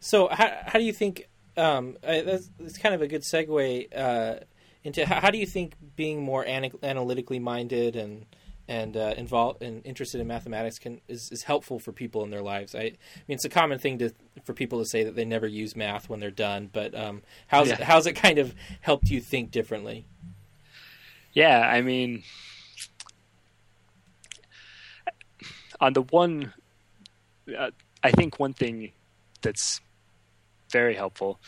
[0.00, 1.28] So how how do you think?
[1.58, 4.40] Um, that's, that's kind of a good segue uh,
[4.84, 8.26] into how, how, do you think being more analytically minded and
[8.68, 12.42] and uh, involved and interested in mathematics can is, is helpful for people in their
[12.42, 12.74] lives.
[12.74, 12.82] I, I,
[13.26, 14.12] mean, it's a common thing to
[14.44, 16.68] for people to say that they never use math when they're done.
[16.72, 17.74] But um, how's yeah.
[17.74, 20.06] it, how's it kind of helped you think differently?
[21.32, 22.22] Yeah, I mean,
[25.80, 26.52] on the one,
[27.56, 27.70] uh,
[28.02, 28.92] I think one thing
[29.40, 29.80] that's
[30.70, 31.40] very helpful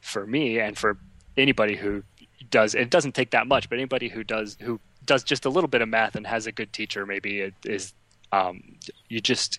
[0.00, 0.98] for me and for
[1.36, 2.02] anybody who
[2.50, 5.68] does it doesn't take that much but anybody who does who does just a little
[5.68, 7.92] bit of math and has a good teacher, maybe it is
[8.32, 8.62] um,
[9.08, 9.58] you just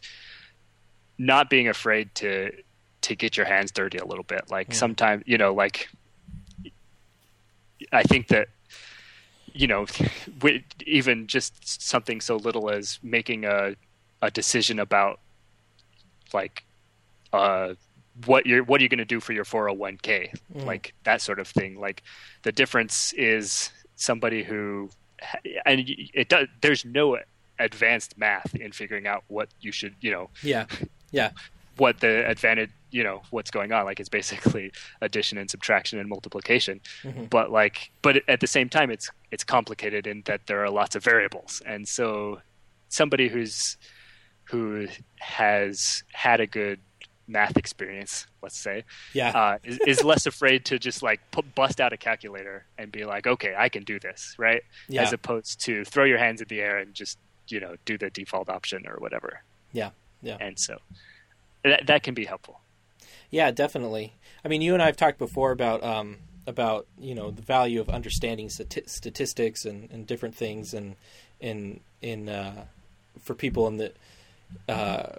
[1.18, 2.52] not being afraid to
[3.02, 4.50] to get your hands dirty a little bit.
[4.50, 4.74] Like mm.
[4.74, 5.90] sometimes, you know, like
[7.92, 8.48] I think that
[9.54, 9.86] you know,
[10.86, 13.76] even just something so little as making a
[14.22, 15.20] a decision about
[16.34, 16.64] like
[17.34, 17.74] uh
[18.26, 20.66] what you're what are you going to do for your 401k mm.
[20.66, 22.04] like that sort of thing like
[22.44, 24.90] the difference is somebody who
[25.66, 26.48] and it does.
[26.62, 27.18] There's no
[27.60, 30.30] advanced math in figuring out what you should, you know.
[30.44, 30.66] Yeah.
[31.12, 31.32] Yeah.
[31.78, 33.86] What the advantage, you know, what's going on.
[33.86, 36.82] Like it's basically addition and subtraction and multiplication.
[37.04, 37.26] Mm-hmm.
[37.26, 40.96] But like, but at the same time, it's it's complicated in that there are lots
[40.96, 42.42] of variables, and so
[42.90, 43.78] somebody who's
[44.46, 44.88] who
[45.20, 46.80] has had a good
[47.28, 51.80] math experience, let's say, yeah, uh, is, is, less afraid to just like put, bust
[51.80, 54.64] out a calculator and be like, okay, I can do this, right?
[54.90, 55.04] Yeah.
[55.04, 58.10] As opposed to throw your hands in the air and just you know do the
[58.10, 59.42] default option or whatever.
[59.74, 60.38] Yeah, yeah.
[60.40, 60.78] And so
[61.64, 62.60] that that can be helpful.
[63.30, 64.14] Yeah, definitely.
[64.44, 67.80] I mean, you and I have talked before about um, about you know the value
[67.80, 70.96] of understanding stati- statistics and, and different things and
[71.40, 72.66] in in uh,
[73.20, 73.92] for people in the
[74.68, 75.14] uh,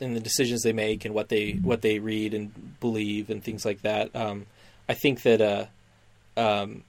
[0.00, 3.64] and the decisions they make and what they what they read and believe and things
[3.64, 4.14] like that.
[4.14, 4.46] Um,
[4.88, 5.66] I think that uh,
[6.36, 6.84] um,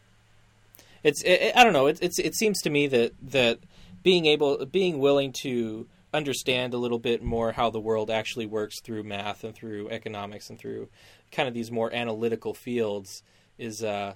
[1.04, 1.88] it's it, I don't know.
[1.88, 3.60] It, it's it seems to me that that
[4.04, 8.82] being able being willing to understand a little bit more how the world actually works
[8.82, 10.90] through math and through economics and through
[11.32, 13.24] kind of these more analytical fields
[13.58, 14.16] is uh,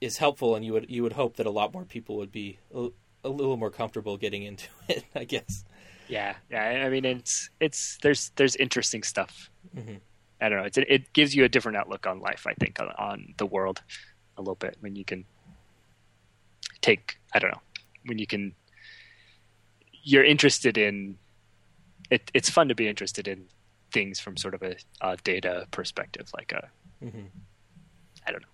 [0.00, 2.58] is helpful, and you would you would hope that a lot more people would be
[2.74, 2.88] a,
[3.24, 5.04] a little more comfortable getting into it.
[5.14, 5.64] I guess.
[6.10, 6.84] Yeah, yeah.
[6.84, 9.48] I mean, it's it's there's there's interesting stuff.
[9.76, 9.96] Mm-hmm.
[10.40, 10.64] I don't know.
[10.64, 12.46] It's it gives you a different outlook on life.
[12.46, 13.82] I think on, on the world
[14.36, 15.24] a little bit when you can
[16.80, 17.18] take.
[17.32, 17.62] I don't know
[18.06, 18.54] when you can.
[20.02, 21.16] You're interested in.
[22.10, 23.46] It, it's fun to be interested in
[23.92, 26.68] things from sort of a, a data perspective, like a.
[27.04, 27.26] Mm-hmm.
[28.26, 28.48] I don't know.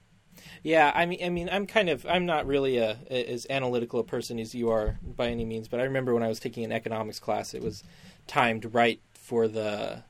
[0.66, 4.00] Yeah, I mean, I mean, I'm kind of, I'm not really a, a, as analytical
[4.00, 6.64] a person as you are by any means, but I remember when I was taking
[6.64, 7.84] an economics class, it was
[8.26, 10.02] timed right for the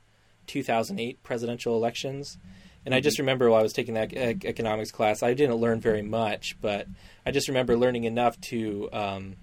[0.47, 2.39] 2008 presidential elections,
[2.87, 3.25] and I just mm-hmm.
[3.25, 6.87] remember while I was taking that economics class, I didn't learn very much, but
[7.27, 9.37] I just remember learning enough to, um,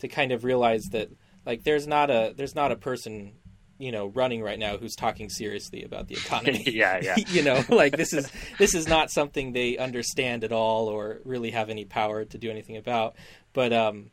[0.00, 1.08] to kind of realize that
[1.46, 3.32] like there's not a there's not a person
[3.78, 6.62] you know running right now who's talking seriously about the economy.
[6.66, 7.16] yeah, yeah.
[7.28, 11.50] you know, like this is this is not something they understand at all or really
[11.52, 13.14] have any power to do anything about.
[13.52, 14.10] But um,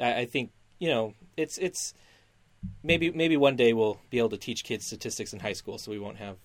[0.00, 1.94] I, I think you know it's it's
[2.82, 5.90] maybe maybe one day we'll be able to teach kids statistics in high school, so
[5.90, 6.36] we won't have.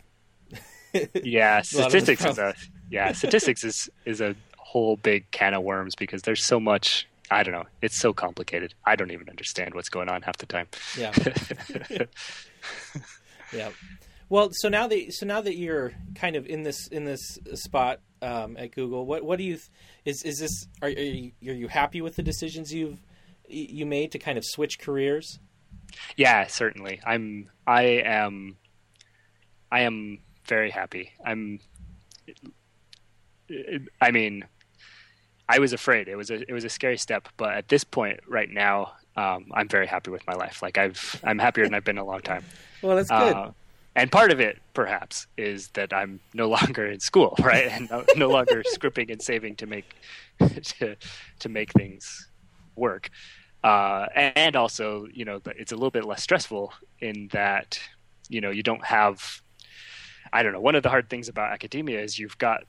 [1.24, 2.54] yeah, statistics is a
[2.90, 7.44] yeah statistics is is a whole big can of worms because there's so much I
[7.44, 7.66] don't know.
[7.82, 8.74] It's so complicated.
[8.86, 10.68] I don't even understand what's going on half the time.
[10.98, 11.12] Yeah.
[13.54, 13.70] yeah.
[14.30, 18.00] Well, so now that so now that you're kind of in this in this spot
[18.22, 19.58] um, at Google, what what do you
[20.06, 23.02] is is this are, are you are you happy with the decisions you've
[23.48, 25.40] you made to kind of switch careers?
[26.16, 27.02] Yeah, certainly.
[27.06, 28.58] I'm I am
[29.72, 31.12] I am very happy.
[31.26, 31.60] I'm
[34.02, 34.46] I mean,
[35.54, 36.08] I was afraid.
[36.08, 39.52] It was a it was a scary step, but at this point right now, um,
[39.54, 40.64] I'm very happy with my life.
[40.64, 42.44] Like I've, I'm happier than I've been in a long time.
[42.82, 43.36] Well, that's good.
[43.36, 43.52] Uh,
[43.96, 48.04] and part of it, perhaps, is that I'm no longer in school, right, and no,
[48.16, 49.96] no longer scripting and saving to make
[50.40, 50.96] to
[51.40, 52.28] to make things
[52.76, 53.12] work.
[53.64, 57.80] Uh, and also, you know, it's a little bit less stressful in that,
[58.28, 59.42] you know, you don't have.
[60.34, 60.62] I don't know.
[60.62, 62.64] One of the hard things about academia is you've got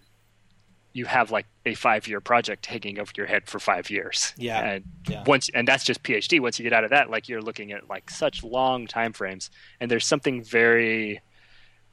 [0.95, 4.33] you have like a five year project hanging over your head for five years.
[4.37, 4.65] Yeah.
[4.65, 5.25] And yeah.
[5.27, 6.41] once and that's just PhD.
[6.41, 9.51] Once you get out of that, like you're looking at like such long time frames.
[9.81, 11.21] And there's something very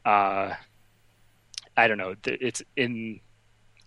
[0.06, 0.54] uh
[1.76, 3.20] I don't know, it's in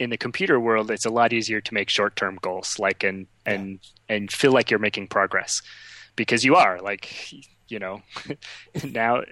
[0.00, 3.28] in the computer world, it's a lot easier to make short term goals, like and
[3.46, 5.62] and and feel like you're making progress
[6.16, 7.32] because you are like
[7.68, 8.02] you know
[8.84, 9.22] now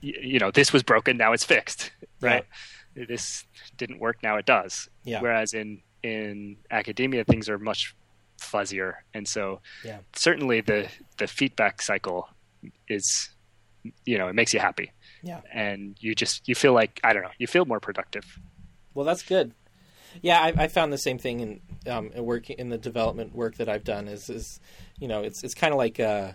[0.00, 2.56] you know this was broken now it's fixed right yeah.
[2.94, 3.44] This
[3.76, 4.88] didn't work now it does.
[5.04, 5.20] Yeah.
[5.20, 7.94] whereas in in academia things are much
[8.40, 8.94] fuzzier.
[9.14, 9.98] And so yeah.
[10.14, 12.28] certainly the the feedback cycle
[12.88, 13.30] is
[14.04, 14.92] you know it makes you happy.
[15.22, 15.40] Yeah.
[15.52, 18.38] And you just you feel like i don't know you feel more productive.
[18.94, 19.54] Well that's good.
[20.22, 23.68] Yeah i, I found the same thing in um, working in the development work that
[23.68, 24.60] i've done is is
[24.98, 26.32] you know it's it's kind of like uh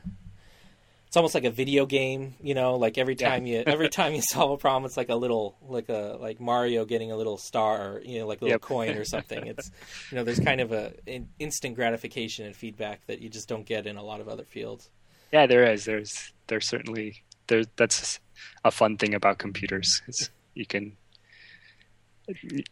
[1.10, 3.58] it's almost like a video game, you know, like every time yeah.
[3.58, 6.86] you every time you solve a problem it's like a little like a like Mario
[6.86, 8.62] getting a little star, or you know, like a little yep.
[8.62, 9.48] coin or something.
[9.48, 9.72] It's
[10.12, 10.94] you know, there's kind of a
[11.40, 14.92] instant gratification and feedback that you just don't get in a lot of other fields.
[15.34, 15.86] Yeah, there is.
[15.86, 18.20] There's there's certainly there that's
[18.64, 20.04] a fun thing about computers.
[20.08, 20.96] It's, you can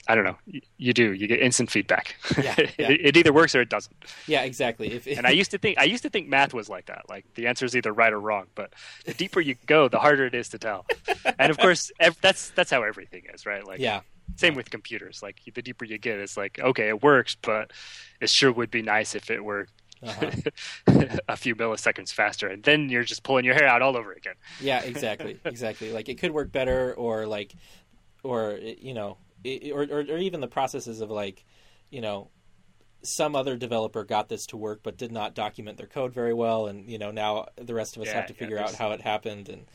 [0.08, 0.38] I don't know.
[0.78, 1.14] You do.
[1.14, 2.16] You get instant feedback.
[2.38, 2.92] Yeah, yeah.
[2.92, 3.96] it, it, either works or it doesn't.
[4.28, 4.92] Yeah, exactly.
[4.94, 5.18] If, if...
[5.18, 7.06] and I used to think I used to think math was like that.
[7.10, 8.46] Like the answer is either right or wrong.
[8.56, 8.74] But
[9.06, 10.86] the deeper you go, the harder it is to tell.
[11.40, 13.66] and of course, ev- that's that's how everything is, right?
[13.66, 14.02] Like yeah.
[14.36, 15.24] Same with computers.
[15.24, 17.72] Like the deeper you get, it's like okay, it works, but
[18.20, 19.68] it sure would be nice if it were
[20.04, 20.32] uh-huh.
[21.28, 24.36] a few milliseconds faster, and then you're just pulling your hair out all over again.
[24.60, 25.92] Yeah, exactly, exactly.
[25.92, 27.54] Like it could work better, or like,
[28.24, 31.46] or you know, or, or, or even the processes of like,
[31.90, 32.30] you know,
[33.04, 36.68] some other developer got this to work but did not document their code very well,
[36.68, 39.02] and you know now the rest of us yeah, have to figure out how it
[39.02, 39.66] happened, and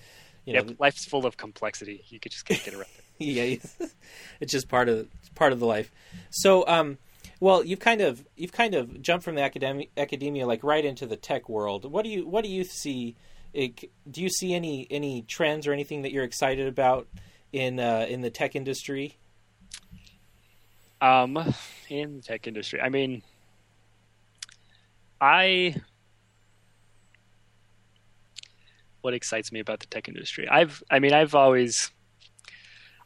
[0.44, 2.04] you know, life's full of complexity.
[2.08, 3.04] You could just can't get around it.
[3.24, 3.86] yeah,
[4.40, 5.90] it's just part of part of the life.
[6.30, 6.98] So, um,
[7.40, 11.06] well, you've kind of you've kind of jumped from the academia academia like right into
[11.06, 11.90] the tech world.
[11.90, 13.16] What do you what do you see?
[13.52, 17.06] It, do you see any any trends or anything that you're excited about
[17.52, 19.16] in uh, in the tech industry?
[21.02, 21.54] Um,
[21.88, 23.22] in the tech industry, I mean,
[25.20, 25.74] I
[29.02, 30.48] what excites me about the tech industry.
[30.48, 31.90] I've, I mean, I've always,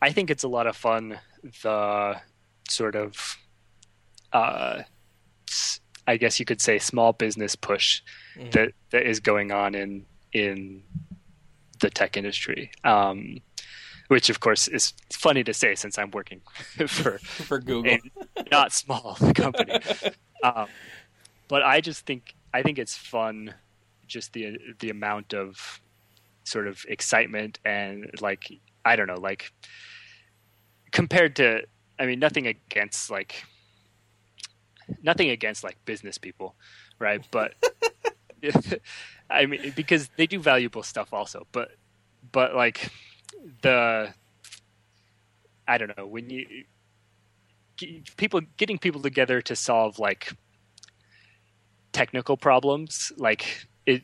[0.00, 1.18] I think it's a lot of fun.
[1.62, 2.20] The
[2.68, 3.38] sort of,
[4.32, 4.82] uh,
[6.06, 8.02] I guess you could say, small business push
[8.36, 8.50] mm-hmm.
[8.50, 10.82] that that is going on in in
[11.80, 12.70] the tech industry.
[12.84, 13.40] Um,
[14.08, 16.40] which of course is funny to say since I'm working
[16.86, 17.98] for for Google,
[18.50, 19.80] not small company.
[20.42, 20.68] Um,
[21.48, 23.54] but I just think I think it's fun,
[24.06, 25.80] just the the amount of
[26.44, 28.52] sort of excitement and like
[28.84, 29.52] I don't know, like
[30.92, 31.62] compared to
[31.98, 33.44] I mean nothing against like
[35.02, 36.54] nothing against like business people,
[36.98, 37.26] right?
[37.30, 37.54] But
[39.30, 41.70] I mean because they do valuable stuff also, but
[42.32, 42.90] but like
[43.62, 44.12] the
[45.68, 46.64] I don't know when you
[48.16, 50.32] people getting people together to solve like
[51.92, 54.02] technical problems like it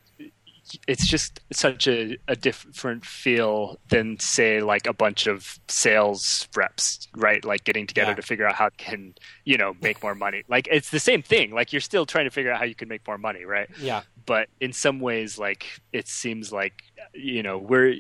[0.87, 7.09] it's just such a, a different feel than say like a bunch of sales reps
[7.17, 7.45] right?
[7.45, 8.17] Like getting together yeah.
[8.17, 9.15] to figure out how can
[9.45, 10.45] you know make more money.
[10.49, 11.53] Like it's the same thing.
[11.53, 13.69] Like you're still trying to figure out how you can make more money right?
[13.79, 14.03] Yeah.
[14.25, 17.97] But in some ways like it seems like you know we're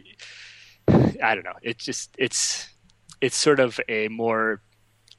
[1.23, 1.57] I don't know.
[1.63, 2.69] It's just it's
[3.21, 4.63] it's sort of a more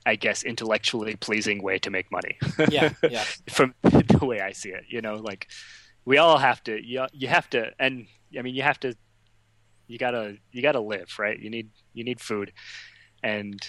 [0.06, 2.38] I guess intellectually pleasing way to make money.
[2.70, 3.24] yeah, yeah.
[3.50, 5.48] From the way I see it, you know, like
[6.06, 8.08] we all have to you you have to and
[8.38, 8.96] I mean you have to
[9.88, 11.40] you got to you got to live, right?
[11.40, 12.52] You need you need food
[13.24, 13.62] and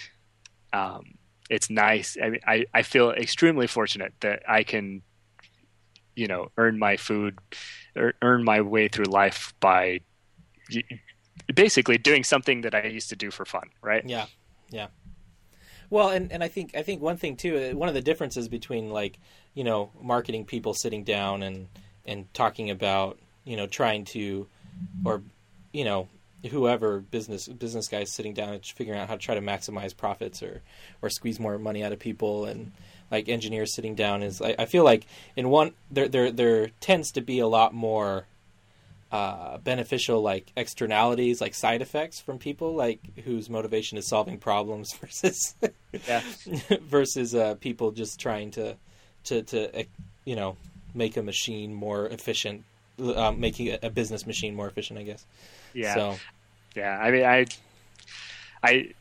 [0.73, 1.03] um
[1.49, 2.17] it's nice.
[2.21, 5.01] I mean I I feel extremely fortunate that I can
[6.15, 7.37] you know, earn my food
[8.21, 9.99] earn my way through life by
[11.53, 14.03] basically doing something that I used to do for fun, right?
[14.05, 14.25] Yeah,
[14.69, 14.87] yeah.
[15.89, 18.47] Well, and, and I think I think one thing too, uh, one of the differences
[18.47, 19.19] between like
[19.53, 21.67] you know marketing people sitting down and
[22.05, 24.47] and talking about you know trying to
[25.03, 25.21] or
[25.71, 26.07] you know
[26.49, 30.43] whoever business business guys sitting down and figuring out how to try to maximize profits
[30.43, 30.61] or
[31.01, 32.71] or squeeze more money out of people and
[33.11, 35.05] like engineers sitting down is I, I feel like
[35.35, 38.25] in one there there there tends to be a lot more
[39.11, 44.93] uh, beneficial like externalities, like side effects from people like whose motivation is solving problems
[45.01, 45.55] versus
[46.81, 48.75] versus uh, people just trying to
[49.25, 49.85] to to
[50.25, 50.57] you know
[50.93, 52.63] make a machine more efficient,
[53.15, 54.99] um, making a business machine more efficient.
[54.99, 55.25] I guess.
[55.73, 55.93] Yeah.
[55.93, 56.15] So.
[56.75, 56.97] Yeah.
[56.99, 57.45] I mean, I
[58.63, 58.93] I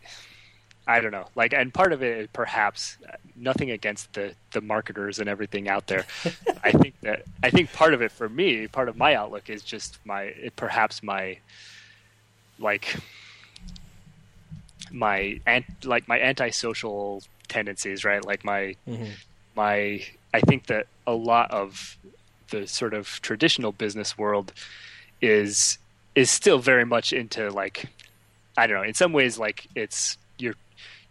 [0.86, 1.26] I don't know.
[1.34, 2.98] Like, and part of it, perhaps,
[3.36, 6.06] nothing against the the marketers and everything out there.
[6.64, 9.62] I think that I think part of it for me, part of my outlook is
[9.62, 11.38] just my perhaps my
[12.58, 12.96] like
[14.92, 18.24] my ant like my antisocial tendencies, right?
[18.24, 19.12] Like my Mhm.
[19.56, 21.96] my I think that a lot of
[22.50, 24.52] the sort of traditional business world
[25.20, 25.78] is
[26.14, 27.86] is still very much into like
[28.56, 28.82] I don't know.
[28.84, 30.16] In some ways, like it's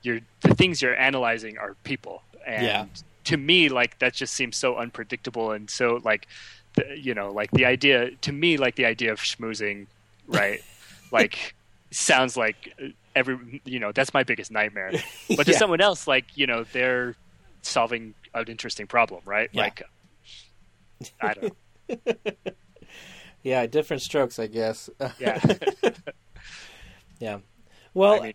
[0.04, 2.86] you're you're the things you're analyzing are people, and Yeah.
[3.26, 6.28] to me, like that just seems so unpredictable and so like
[6.76, 9.88] the, you know like the idea to me like the idea of schmoozing,
[10.28, 10.62] right?
[11.12, 11.56] like
[11.92, 14.92] sounds like uh, every you know that's my biggest nightmare.
[15.36, 15.58] But to Yeah.
[15.58, 17.16] someone else, like you know they're
[17.64, 19.50] solving an interesting problem, right?
[19.54, 19.62] Yeah.
[19.64, 19.84] Like
[21.22, 21.54] I don't know.
[23.44, 24.90] Yeah, different strokes, I guess.
[25.18, 25.38] Yeah.
[27.20, 27.40] yeah.
[27.94, 28.34] Well, I mean,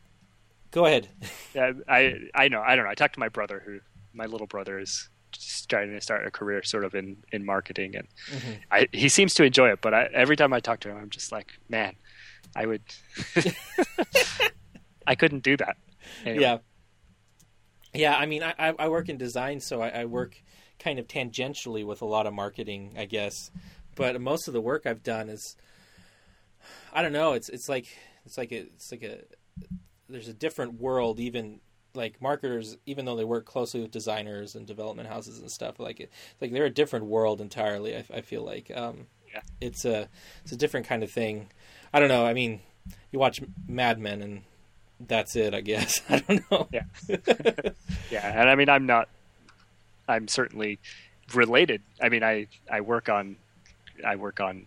[0.71, 1.09] go ahead.
[1.57, 2.91] I I know I don't know.
[2.91, 3.81] I talked to my brother who
[4.13, 7.95] my little brother is just trying to start a career sort of in in marketing
[7.97, 8.59] and Mhm.
[8.71, 11.11] I he seems to enjoy it, but I, every time I talk to him I'm
[11.11, 11.97] just like, man,
[12.57, 12.83] I would
[15.07, 15.77] I couldn't do that.
[16.25, 16.59] Anyway, Yeah.
[17.95, 20.37] Yeah, I mean, I, I I work in design, so I, I work
[20.79, 23.51] kind of tangentially with a lot of marketing, I guess.
[23.95, 25.57] But most of the work I've done is,
[26.93, 27.33] I don't know.
[27.33, 27.87] It's it's like
[28.27, 29.19] it's like a, it's like a
[30.09, 31.21] there's a different world.
[31.21, 31.61] Even
[31.95, 36.01] like marketers, even though they work closely with designers and development houses and stuff, like
[36.01, 37.97] it, like they're a different world entirely.
[37.97, 39.41] I, I feel like um, Yeah.
[39.61, 40.09] it's a
[40.43, 41.49] it's a different kind of thing.
[41.93, 42.25] I don't know.
[42.27, 42.61] I mean,
[43.11, 44.43] you watch Mad Men and
[45.01, 45.55] that's it.
[45.55, 46.69] I guess I don't know.
[46.73, 46.85] Yeah.
[48.11, 49.09] Yeah, and I mean I'm not
[50.09, 50.79] I'm certainly
[51.35, 51.83] related.
[52.01, 53.37] I mean I I work on
[54.07, 54.67] I work on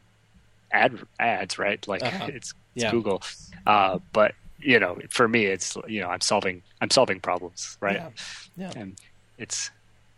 [0.71, 1.85] ad ads, right?
[1.87, 2.25] Like Uh-huh.
[2.27, 2.91] it's, it's Yeah.
[2.91, 3.21] Google.
[3.65, 7.95] Uh but you know, for me it's you know, I'm solving I'm solving problems, right?
[7.95, 8.09] Yeah.
[8.57, 8.71] Yeah.
[8.75, 8.97] And
[9.37, 9.71] it's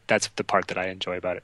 [0.07, 1.43] that's the part that I enjoy about it.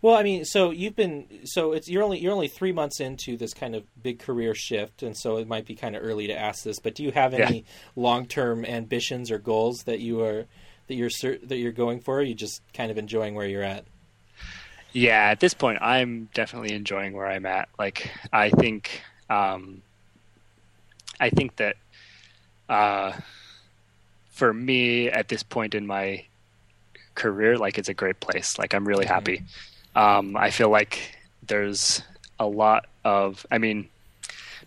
[0.00, 3.36] Well, I mean, so you've been so it's you're only you're only three months into
[3.36, 6.38] this kind of big career shift, and so it might be kind of early to
[6.38, 6.78] ask this.
[6.78, 10.46] But do you have any long term ambitions or goals that you are
[10.88, 11.10] that you're
[11.44, 12.16] that you're going for?
[12.16, 13.84] Or are you just kind of enjoying where you're at?
[14.96, 17.68] Yeah, at this point, I'm definitely enjoying where I'm at.
[17.78, 19.82] Like, I think, um,
[21.20, 21.76] I think that,
[22.68, 23.12] uh,
[24.30, 26.24] for me at this point in my
[27.14, 28.58] career, like it's a great place.
[28.58, 29.42] Like, I'm really happy.
[29.94, 32.02] Um, I feel like there's
[32.38, 33.88] a lot of, I mean,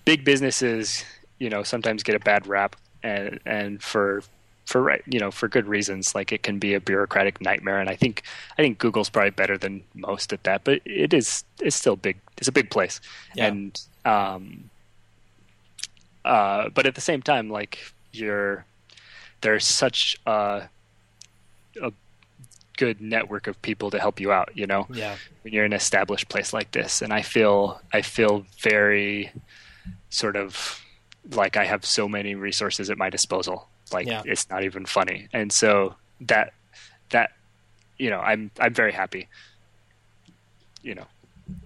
[0.06, 1.04] big businesses,
[1.40, 4.24] you know, sometimes get a bad rap, and and for
[4.66, 6.14] for right, you know, for good reasons.
[6.16, 8.24] Like it can be a bureaucratic nightmare, and I think
[8.58, 12.18] I think Google's probably better than most at that, but it is it's still big.
[12.38, 13.00] It's a big place,
[13.36, 13.48] Yeah.
[13.48, 14.70] and um,
[16.26, 17.80] uh, but at the same time, like
[18.12, 18.66] you're
[19.42, 20.70] there's such a
[21.82, 21.92] a
[22.78, 24.52] good network of people to help you out.
[24.56, 28.02] You know, Yeah, when you're in an established place like this, and I feel I
[28.02, 29.32] feel very
[30.10, 30.82] sort of
[31.32, 33.68] like I have so many resources at my disposal.
[33.92, 34.22] Like Yeah.
[34.26, 36.54] it's not even funny, and so that
[37.10, 37.32] that
[37.98, 39.28] you know I'm I'm very happy.
[40.82, 41.08] You know,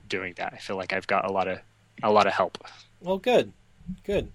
[0.10, 0.54] doing that.
[0.54, 1.60] I feel like I've got a lot of
[2.02, 2.58] a lot of help.
[3.00, 3.54] Well, good,
[4.04, 4.32] good.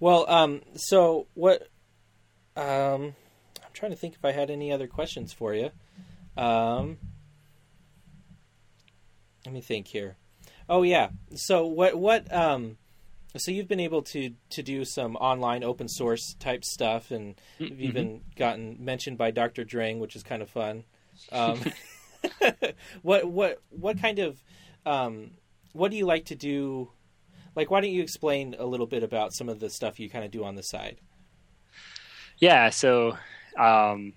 [0.00, 1.68] Well, um, so what?
[2.56, 3.14] Um,
[3.62, 5.70] I'm trying to think if I had any other questions for you.
[6.36, 6.98] Um,
[9.44, 10.16] let me think here.
[10.68, 11.10] Oh yeah.
[11.34, 11.96] So what?
[11.96, 12.32] What?
[12.32, 12.76] Um,
[13.36, 17.80] so you've been able to to do some online open source type stuff, and you've
[17.80, 19.64] even gotten mentioned by Dr.
[19.64, 20.84] Drang, which is kind of fun.
[21.32, 21.60] Um,
[23.02, 24.42] what what what kind of
[24.84, 25.30] um,
[25.72, 26.90] what do you like to do?
[27.56, 30.24] Like, why don't you explain a little bit about some of the stuff you kind
[30.24, 30.98] of do on the side?
[32.38, 33.16] Yeah, so
[33.58, 34.12] um,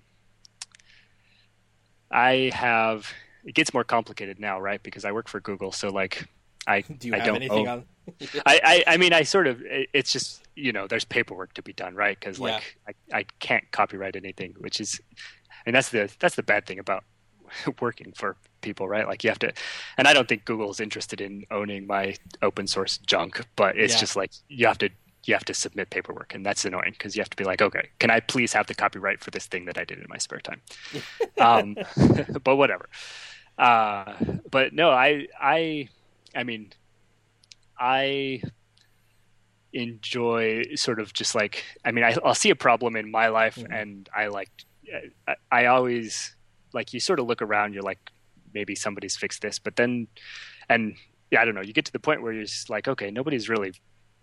[2.11, 3.11] I have.
[3.45, 4.83] It gets more complicated now, right?
[4.83, 6.27] Because I work for Google, so like
[6.67, 7.85] I Do you I have don't anything own- on?
[8.45, 11.73] I, I I mean I sort of it's just you know there's paperwork to be
[11.73, 12.19] done, right?
[12.19, 12.45] Because Yeah.
[12.45, 12.77] like
[13.13, 14.99] I I can't copyright anything, which is
[15.65, 17.03] and that's the that's the bad thing about
[17.81, 19.07] working for people, right?
[19.07, 19.51] Like you have to,
[19.97, 23.95] and I don't think Google is interested in owning my open source junk, but it's
[23.95, 23.99] Yeah.
[23.99, 24.89] just like you have to
[25.25, 27.89] you have to submit paperwork, and that's annoying because you have to be like, okay,
[27.99, 30.39] can I please have the copyright for this thing that I did in my spare
[30.39, 30.61] time?
[31.39, 31.77] um,
[32.43, 32.89] but whatever.
[33.57, 34.15] Uh,
[34.51, 35.89] but no, I I
[36.35, 36.71] I mean,
[37.79, 38.41] I
[39.71, 43.63] enjoy sort of just like I mean I, I'll see a problem in my life
[43.63, 43.69] Mhm.
[43.69, 44.49] and I like
[45.27, 46.35] I, I always
[46.73, 47.99] like you sort of look around you're like
[48.53, 50.07] maybe somebody's fixed this but then
[50.69, 50.95] and
[51.31, 53.49] yeah I don't know you get to the point where you're just like okay nobody's
[53.49, 53.73] really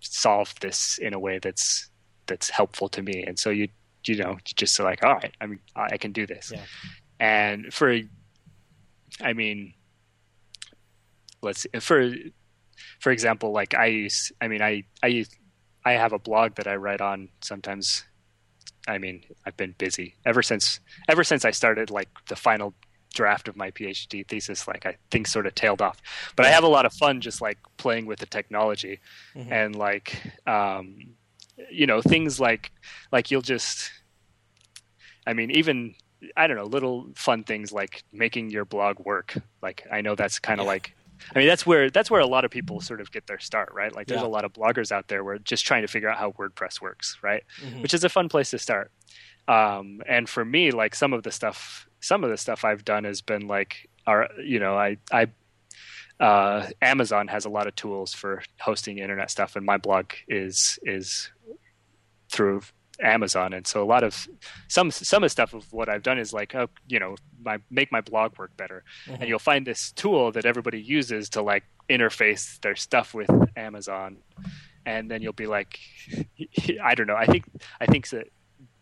[0.01, 1.91] solved this in a way that's
[2.27, 3.25] that's helpful to me.
[3.27, 3.69] And so you
[4.05, 6.53] you know you just like all right I mean I I can do this.
[6.55, 6.63] Yeah.
[7.21, 7.99] and for
[9.21, 9.75] I mean
[11.43, 12.13] let's see, for
[13.01, 15.29] for example like I use I mean I I use
[15.85, 18.05] I have a blog that I write on sometimes
[18.87, 22.75] I mean, I've been busy ever since ever since I started like the final
[23.15, 24.69] draft of my PhD thesis.
[24.69, 26.01] Like I think sort of tailed off,
[26.37, 29.01] but I have a lot of fun just like playing with the technology
[29.35, 29.51] Mhm.
[29.51, 31.15] and like um,
[31.71, 32.71] you know things like
[33.13, 33.91] like you'll just
[35.27, 35.95] I mean even
[36.37, 39.37] I don't know little fun things like making your blog work.
[39.63, 40.73] Like I know that's kind of Yeah.
[40.73, 40.95] like
[41.35, 43.73] I mean that's where that's where a lot of people sort of get their start,
[43.75, 43.95] right?
[43.95, 44.27] Like there's Yeah.
[44.27, 46.81] a lot of bloggers out there who are just trying to figure out how WordPress
[46.81, 47.43] works, right?
[47.63, 47.83] Mhm.
[47.83, 48.91] Which is a fun place to start.
[49.49, 53.05] Um, and for me, like some of the stuff, some of the stuff I've done
[53.05, 55.29] has been like, our, you know, I, I,
[56.19, 60.79] uh, Amazon has a lot of tools for hosting internet stuff, and my blog is
[60.83, 61.31] is
[62.33, 62.63] through
[63.01, 64.29] Amazon, and so a lot of
[64.69, 67.91] some some of stuff of what I've done is like, oh, you know, my make
[67.93, 69.21] my blog work better, Mhm.
[69.21, 74.19] and you'll find this tool that everybody uses to like interface their stuff with Amazon,
[74.85, 75.79] and then you'll be like,
[76.83, 77.45] I don't know, I think
[77.81, 78.29] I think that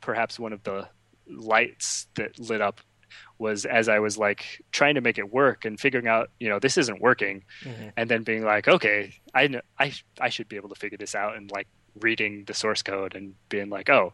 [0.00, 0.88] perhaps one of the
[1.26, 2.80] lights that lit up
[3.38, 6.58] was as I was like trying to make it work and figuring out, you know,
[6.58, 7.92] this isn't working, Mhm.
[7.96, 11.14] and then being like, okay, I know, I I should be able to figure this
[11.14, 11.68] out, and like
[12.00, 14.12] reading the source code and being like, oh,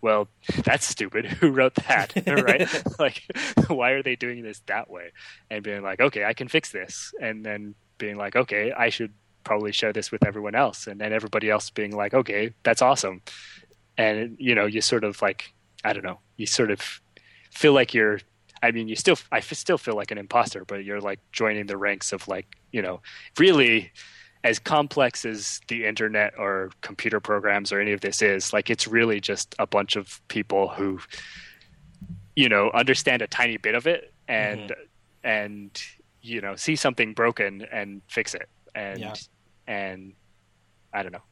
[0.00, 0.28] well,
[0.64, 1.26] that's stupid.
[1.40, 2.12] Who wrote that?
[2.26, 2.68] right?
[2.98, 3.22] like,
[3.68, 5.12] why are they doing this that way?
[5.50, 9.12] And being like, okay, I can fix this, and then being like, okay, I should
[9.44, 13.22] probably share this with everyone else, and then everybody else being like, okay, that's awesome,
[13.96, 15.52] and you know, you sort of like,
[15.84, 17.00] I don't know, you sort of
[17.50, 18.20] feel like you're
[18.62, 21.66] I mean, you still, I f- still feel like an imposter, but you're like joining
[21.66, 23.00] the ranks of like, you know,
[23.38, 23.92] really
[24.48, 28.86] as complex as the internet or computer programs or any of this is, like, it's
[28.86, 30.98] really just a bunch of people who,
[32.36, 35.28] you know, understand a tiny bit of it and, mm-hmm.
[35.28, 35.82] and,
[36.22, 38.48] you know, see something broken and fix it.
[38.74, 39.14] And, Yeah.
[39.66, 40.12] and
[40.92, 41.26] I don't know.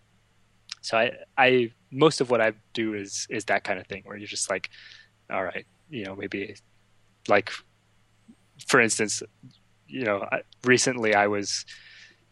[0.82, 4.16] So I, I, most of what I do is, is that kind of thing where
[4.16, 4.70] you're just like,
[5.30, 6.54] all right, you know, maybe
[7.28, 7.50] like
[8.66, 9.22] for instance
[9.86, 11.64] you know I- recently i was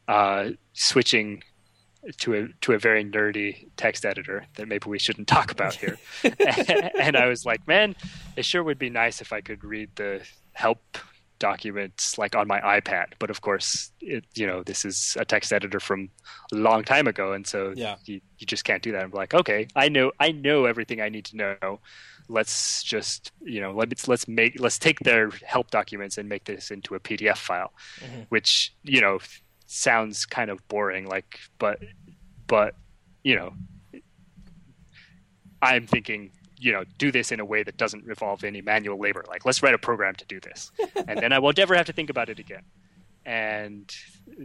[0.08, 1.42] uh, switching
[2.18, 5.98] to a to a very nerdy text editor that maybe we shouldn't talk about here
[6.98, 7.94] and i was like man
[8.36, 10.20] it sure would be nice if i could read the
[10.52, 10.80] help
[11.40, 15.52] documents like on my ipad but of course it you know this is a text
[15.52, 16.10] editor from
[16.52, 17.96] a long time ago and so Yeah.
[18.06, 21.08] you, you just can't do that i'm like okay i know i know everything i
[21.08, 21.80] need to know
[22.28, 26.70] let's just you know let's let's make let's take their help documents and make this
[26.70, 28.26] into a pdf file Mhm.
[28.28, 29.18] which you know
[29.66, 31.78] sounds kind of boring like but
[32.46, 32.74] but
[33.22, 33.52] you know
[35.62, 36.30] i'm thinking
[36.64, 39.24] you know do this in a way that doesn't involve any manual labor.
[39.28, 40.72] Like let's write a program to do this.
[41.06, 42.62] And then i will never have to think about it again.
[43.26, 43.94] And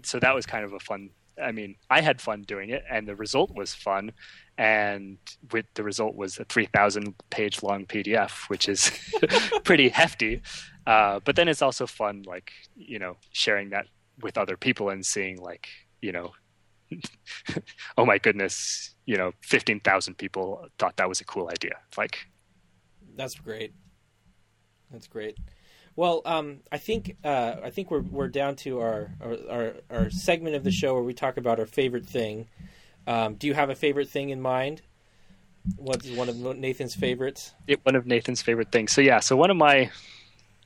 [0.03, 1.09] so that was kind of a fun
[1.41, 4.11] i mean i had fun doing it and the result was fun.
[4.57, 5.17] And
[5.53, 8.91] with the result was a 3000 page long pdf which is
[9.63, 10.41] pretty hefty.
[10.85, 13.87] Uh, but then it's also fun like you know sharing that
[14.21, 15.67] with other people and seeing like
[16.01, 16.31] you know
[17.97, 22.27] oh my goodness you know 15000 people thought that was a cool idea like
[23.19, 23.73] That's great.
[24.91, 25.37] That's great.
[25.97, 30.09] Well, um, I think uh, I think we're we're down to our, our our our
[30.09, 32.47] segment of the show where we talk about our favorite thing.
[33.07, 34.81] Um, do you have a favorite thing in mind?
[35.75, 37.53] What's one of Nathan's favorites?
[37.67, 39.91] it, one of nathan's favorite things so yeah so one of my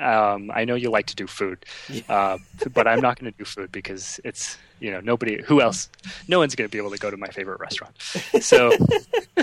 [0.03, 1.65] um, i know you like to do food
[2.09, 2.37] uh,
[2.73, 5.89] but i'm not going to do food because it's you know nobody who else
[6.27, 7.95] no one's going to be able to go to my favorite restaurant
[8.41, 8.71] so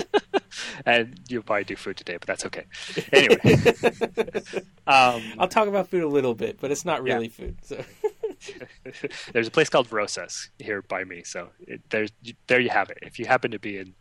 [0.85, 2.65] and you'll probably do food today but that's okay
[3.11, 3.39] anyway
[4.87, 7.15] um, I'll talk about food a little bit, but it's not Yeah.
[7.15, 7.57] really food.
[7.63, 7.81] So
[9.33, 12.11] there's a place called Rosas here by me, so it, there's
[12.47, 12.97] there you have it.
[13.01, 13.93] If you happen to be in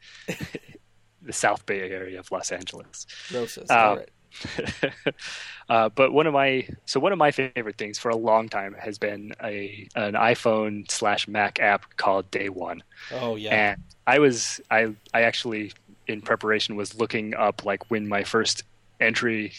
[1.23, 3.71] the South Bay area of Los Angeles, Rosas.
[3.71, 4.11] Uh, All right.
[5.68, 8.74] uh, but one of my so one of my favorite things for a long time
[8.78, 13.62] has been a an iPhone slash Mac app called Day One, Oh yeah.
[13.62, 13.76] and
[14.07, 15.72] I was I I actually
[16.07, 18.64] in preparation was looking up like when my first
[19.01, 19.55] entry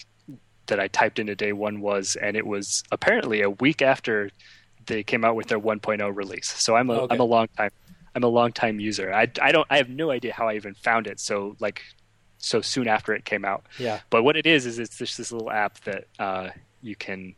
[0.67, 4.29] that I typed into Day One was, and it was apparently a week after
[4.87, 6.49] they came out with their 1.0 release.
[6.49, 7.11] So I'm a Okay.
[7.11, 7.71] am a long time
[8.15, 9.13] I'm a long time user.
[9.13, 11.19] I I don't I have no idea how I even found it.
[11.19, 11.81] So like
[12.41, 13.65] so soon after it came out.
[13.79, 13.99] yeah.
[14.09, 16.49] But what it is is it's just this little app that uh,
[16.81, 17.35] you can.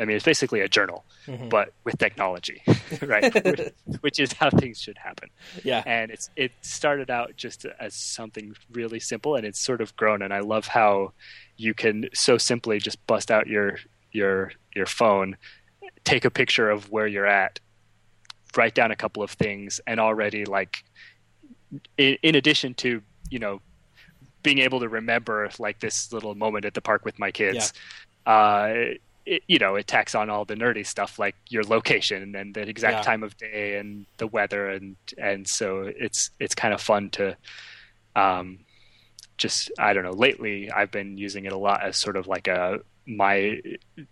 [0.00, 1.50] I mean, it's basically a journal, Mhm.
[1.50, 2.62] but with technology,
[3.02, 3.34] right?
[3.44, 3.60] which,
[4.00, 5.28] which is how things should happen.
[5.64, 5.82] Yeah.
[5.84, 10.22] And it's it started out just as something really simple, and it's sort of grown.
[10.22, 11.14] And I love how
[11.56, 13.78] you can so simply just bust out your
[14.12, 15.36] your your phone,
[16.04, 17.58] take a picture of where you're at,
[18.56, 20.84] write down a couple of things, and already like
[21.96, 23.60] in, in addition to you know
[24.48, 27.72] being able to remember like this little moment at the park with my kids.
[28.26, 28.96] Uh,
[29.26, 32.62] it, you know, it tacks on all the nerdy stuff like your location and the
[32.62, 33.00] exact Yeah.
[33.02, 35.64] time of day and the weather and and so
[36.06, 37.36] it's it's kind of fun to
[38.16, 38.58] um
[39.36, 40.12] just I don't know.
[40.12, 43.60] Lately, I've been using it a lot as sort of like a my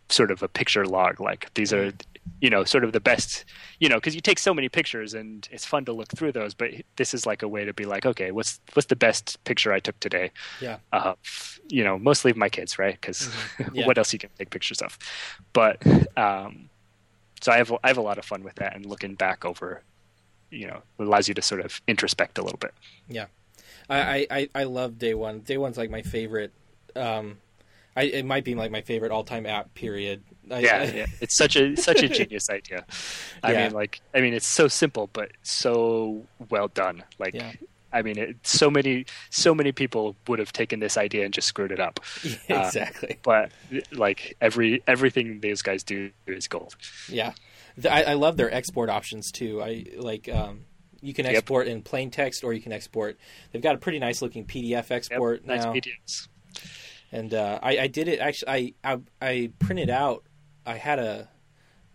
[0.08, 1.20] sort of a picture log.
[1.20, 1.92] Like these are,
[2.40, 3.44] you know, sort of the best,
[3.80, 6.54] you know, because you take so many pictures and it's fun to look through those.
[6.54, 9.72] But this is like a way to be like, okay, what's what's the best picture
[9.72, 10.30] I took today?
[10.60, 10.78] Yeah.
[10.92, 11.14] Uh,
[11.68, 12.94] you know, mostly of my kids, right?
[13.00, 13.30] Because
[13.72, 13.86] Yeah.
[13.86, 14.98] what else you can take pictures of?
[15.52, 15.82] But
[16.16, 16.68] um,
[17.40, 19.82] so I have I have a lot of fun with that and looking back over.
[20.50, 22.72] You know, allows you to sort of introspect a little bit.
[23.08, 23.26] Yeah,
[23.90, 25.40] I, I, I love Day One.
[25.40, 26.52] Day One's like my favorite.
[26.94, 27.38] Um,
[27.96, 29.72] I, it might be like my favorite all-time app.
[29.74, 30.22] Period.
[30.50, 31.06] I, yeah, I- yeah.
[31.20, 32.84] it's such a such a genius idea.
[33.42, 33.64] I Yeah.
[33.64, 37.02] mean, like, I mean, it's so simple but so well done.
[37.18, 37.52] Like, Yeah.
[37.92, 41.48] I mean, it, so many so many people would have taken this idea and just
[41.48, 42.00] screwed it up.
[42.48, 43.18] Yeah, Uh, exactly.
[43.22, 43.52] But
[43.92, 46.76] like every everything these guys do is gold.
[47.08, 47.32] Yeah,
[47.78, 49.62] The- I, I love their export options too.
[49.62, 50.66] I like um,
[51.00, 51.34] you can Yep.
[51.36, 53.16] export in plain text or you can export.
[53.52, 55.72] They've got a pretty nice looking PDF Yep, export nice now.
[55.72, 56.28] PDFs.
[57.18, 58.74] And uh, I, I did it actually.
[58.84, 60.24] I, I I printed out.
[60.64, 61.28] I had a.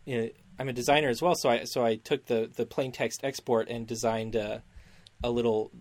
[0.06, 2.92] You know, I'm a designer as well, so I so I took the the plain
[2.92, 4.64] text export and designed a,
[5.24, 5.72] a little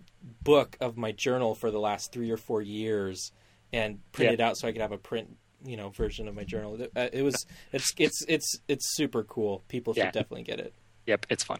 [0.43, 3.31] book of my journal for the last three or four years,
[3.73, 6.43] and printed it out so I could have a print you know version of my
[6.43, 6.79] journal.
[6.81, 9.63] It, uh, it was it's it's it's it's super cool.
[9.67, 10.11] People should Yeah.
[10.11, 10.73] definitely get it.
[11.07, 11.59] Yep, it's fun.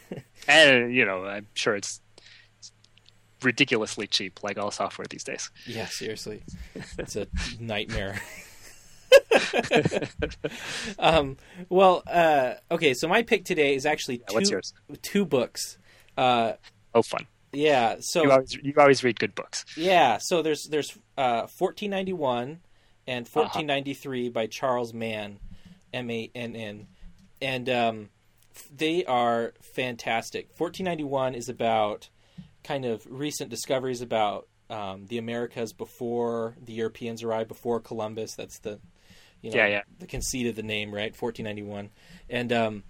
[0.48, 2.00] and you know, I'm sure it's
[3.42, 5.50] ridiculously cheap, like all software these days.
[5.66, 6.42] Yeah, seriously,
[6.98, 7.26] it's a
[7.60, 8.20] nightmare.
[10.98, 11.36] um,
[11.68, 14.60] well, uh, okay, so my pick today is actually Yeah, two,
[15.02, 15.78] two books.
[16.16, 16.52] Uh,
[16.94, 17.26] Oh, fun!
[17.52, 19.64] yeah, so You always you always read good books.
[19.76, 22.60] yeah, so there's there's uh, 1491
[23.06, 23.40] and Uh-huh.
[23.40, 25.38] 1493 by Charles Mann,
[25.92, 26.86] M A N N,
[27.40, 28.08] and um,
[28.74, 30.48] they are fantastic.
[30.56, 32.08] 1491 is about
[32.68, 38.34] kind of recent discoveries about um, the Americas before the Europeans arrived, before Columbus.
[38.36, 38.78] That's the
[39.40, 39.82] you know Yeah, yeah.
[39.98, 41.16] the conceit of the name, right?
[41.18, 41.88] 1491,
[42.28, 42.82] and um,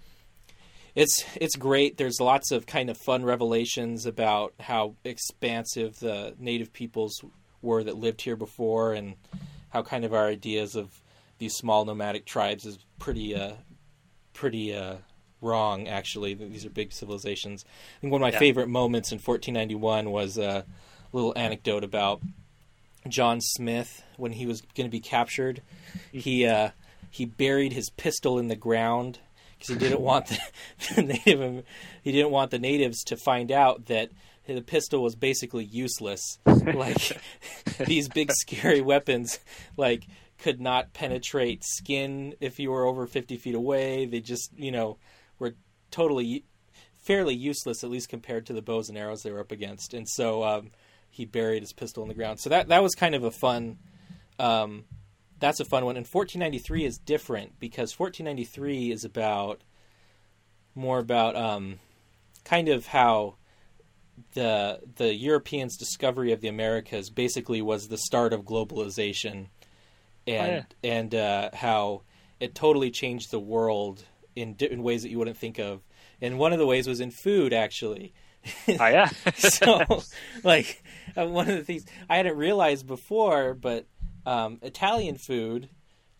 [0.96, 1.96] it's it's great.
[1.96, 7.22] There's lots of kind of fun revelations about how expansive the native peoples
[7.62, 9.14] were that lived here before, and
[9.68, 11.00] how kind of our ideas of
[11.38, 13.52] these small nomadic tribes is pretty uh,
[14.32, 14.96] pretty uh,
[15.40, 15.88] wrong.
[15.88, 17.64] Actually, these are big civilizations.
[17.98, 18.38] I think one of my Yeah.
[18.38, 20.64] favorite moments in 1491 was a
[21.12, 22.20] little anecdote about
[23.08, 25.62] John Smith when he was going to be captured.
[26.12, 26.70] He uh,
[27.10, 29.18] he buried his pistol in the ground
[29.52, 30.38] because he didn't want the,
[30.96, 31.64] the native
[32.02, 34.10] he didn't want the natives to find out that
[34.46, 36.38] the pistol was basically useless.
[36.46, 37.20] Like
[37.86, 39.38] these big scary weapons,
[39.76, 40.04] like
[40.38, 44.06] could not penetrate skin if you were over 50 feet away.
[44.06, 44.98] They just you know
[45.38, 45.54] were
[45.90, 46.44] totally
[47.02, 49.94] fairly useless at least compared to the bows and arrows they were up against.
[49.94, 50.70] And so um,
[51.10, 52.40] he buried his pistol in the ground.
[52.40, 53.78] So that that was kind of a fun.
[54.38, 54.84] Um,
[55.40, 55.96] that's a fun one.
[55.96, 59.62] And 1493 is different because 1493 is about
[60.74, 61.78] more about um,
[62.44, 63.36] kind of how
[64.34, 69.46] the the Europeans' discovery of the Americas basically was the start of globalization,
[70.26, 72.02] and and uh, how
[72.40, 74.04] it totally changed the world
[74.40, 75.80] in, di- in ways that you wouldn't think of.
[76.20, 78.12] And one of the ways was in food, actually.
[78.68, 80.02] Oh yeah, so
[80.44, 80.82] like
[81.16, 83.86] uh, one of the things I hadn't realized before, but
[84.24, 85.68] um, Italian food,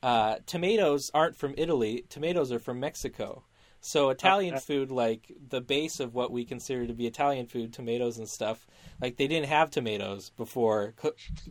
[0.03, 2.05] uh, tomatoes aren't from Italy.
[2.09, 3.45] Tomatoes are from Mexico.
[3.81, 4.65] So Italian Okay.
[4.65, 8.67] food, like the base of what we consider to be Italian food, tomatoes and stuff,
[9.01, 10.95] like they didn't have tomatoes before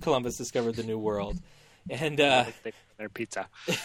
[0.01, 1.39] Columbus discovered the New World,
[1.89, 2.43] and uh,
[2.97, 3.47] their pizza.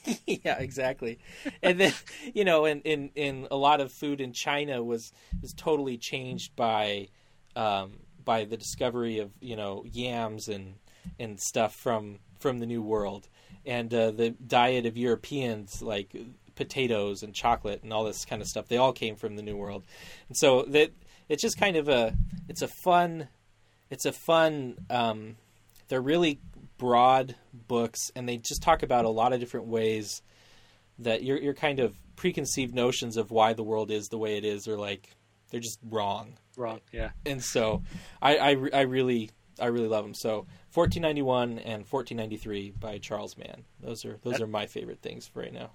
[0.26, 1.18] yeah, exactly.
[1.62, 1.92] And then
[2.34, 6.54] you know, in, in in a lot of food in China was was totally changed
[6.56, 7.08] by
[7.56, 10.74] um, by the discovery of you know yams and
[11.18, 13.28] and stuff from from the New World,
[13.64, 16.14] and uh, the diet of Europeans like
[16.54, 18.68] potatoes and chocolate and all this kind of stuff.
[18.68, 19.84] They all came from the New World,
[20.28, 20.90] and so that
[21.28, 22.16] it's just kind of a
[22.48, 23.28] it's a fun
[23.90, 25.36] it's a fun um,
[25.88, 26.40] they're really
[26.82, 27.36] broad
[27.68, 30.20] books and they just talk about a lot of different ways
[30.98, 34.44] that your your kind of preconceived notions of why the world is the way it
[34.44, 35.08] is are like
[35.50, 36.80] they're just wrong Wrong.
[36.90, 37.10] Yeah.
[37.24, 37.84] and so
[38.20, 39.30] I, I, I really
[39.60, 44.48] I really love them so 1491 and 1493 by Charles Mann those are those are
[44.48, 45.70] my favorite things for right now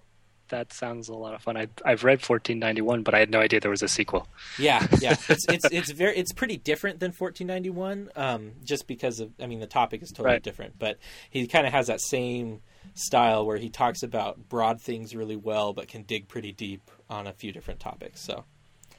[0.50, 1.58] that sounds a lot of fun.
[1.58, 4.28] I, I've read 1491, but I had no idea there was a sequel.
[4.58, 9.32] Yeah, yeah, it's it's it's very it's pretty different than 1491, um, just because of
[9.42, 10.44] I mean the topic is totally Right.
[10.44, 10.98] different, but
[11.30, 12.62] he kind of has that same
[12.94, 17.28] style where he talks about broad things really well, but can dig pretty deep on
[17.28, 18.22] a few different topics.
[18.22, 18.46] So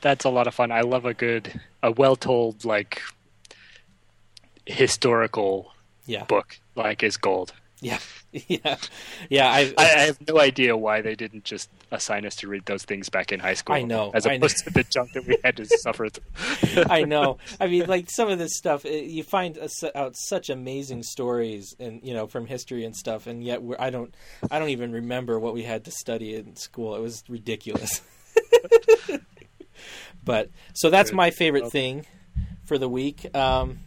[0.00, 0.70] That's a lot of fun.
[0.70, 3.02] I love a good, a well-told like
[4.66, 5.72] historical
[6.06, 6.58] yeah, book.
[6.74, 7.52] Like is gold.
[7.80, 7.98] Yeah,
[8.32, 8.76] yeah,
[9.30, 9.48] yeah.
[9.48, 12.84] I, I, I have no idea why they didn't just assign us to read those
[12.84, 13.76] things back in high school.
[13.76, 14.36] I know, as I know.
[14.36, 16.84] opposed to the junk that we had to suffer through.
[16.88, 17.38] I know.
[17.60, 19.58] I mean, like some of this stuff, you find
[19.94, 23.90] out such amazing stories, and you know, from history and stuff, and yet we're, I
[23.90, 24.12] don't,
[24.50, 26.96] I don't even remember what we had to study in school.
[26.96, 28.02] It was ridiculous.
[30.24, 32.06] but so that's my favorite thing
[32.64, 33.34] for the week.
[33.36, 33.80] Um,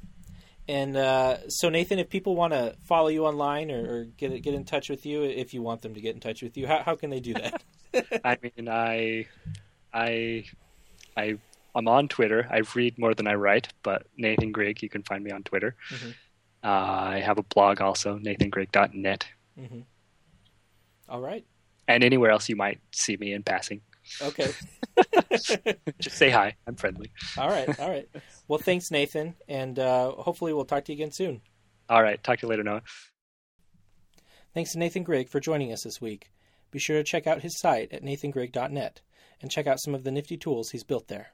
[0.71, 4.53] and uh, so, Nathan, if people want to follow you online or, or get get
[4.53, 6.81] in touch with you, if you want them to get in touch with you, how
[6.81, 7.61] how can they do that?
[8.23, 9.27] I mean, I,
[9.93, 10.45] I,
[11.17, 11.37] I,
[11.75, 12.47] I'm on Twitter.
[12.49, 15.75] I read more than I write, but Nathan Grigg, you can find me on Twitter.
[15.89, 16.13] Mhm.
[16.63, 16.67] Uh,
[17.15, 19.25] I have a blog also, nathangrigg.net,
[19.57, 19.81] hmm
[21.09, 21.43] All right.
[21.87, 23.81] and anywhere else you might see me in passing.
[24.21, 24.51] Okay.
[25.99, 26.55] Just say hi.
[26.67, 27.11] I'm friendly.
[27.37, 28.09] All right, all right.
[28.47, 31.41] Well, thanks, Nathan, and uh, hopefully we'll talk to you again soon.
[31.89, 32.21] All right.
[32.23, 32.83] Talk to you later, Noah.
[34.53, 36.31] Thanks to Nathan Grigg for joining us this week.
[36.71, 39.01] Be sure to check out his site at nathangrigg.net
[39.41, 41.33] and check out some of the nifty tools he's built there.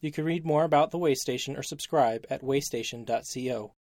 [0.00, 3.74] You can read more about the Waystation or subscribe at waystation.co.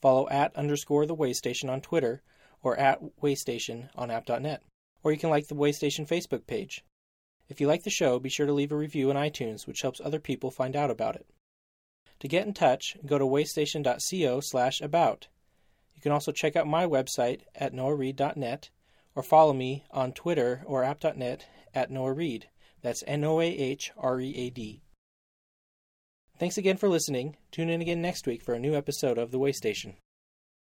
[0.00, 2.22] Follow at underscore the Waystation on Twitter
[2.62, 4.62] or at Waystation on app.net.
[5.02, 6.84] Or you can like the Waystation Facebook page.
[7.48, 10.00] If you like the show, be sure to leave a review in iTunes, which helps
[10.00, 11.26] other people find out about it.
[12.20, 15.28] To get in touch, go to waystation.co slash about.
[15.94, 18.70] You can also check out my website at noahread.net
[19.14, 22.44] or follow me on Twitter or app.net at noahread.
[22.82, 24.82] That's N O A H R E A D.
[26.38, 27.36] Thanks again for listening.
[27.50, 29.94] Tune in again next week for a new episode of The Waystation.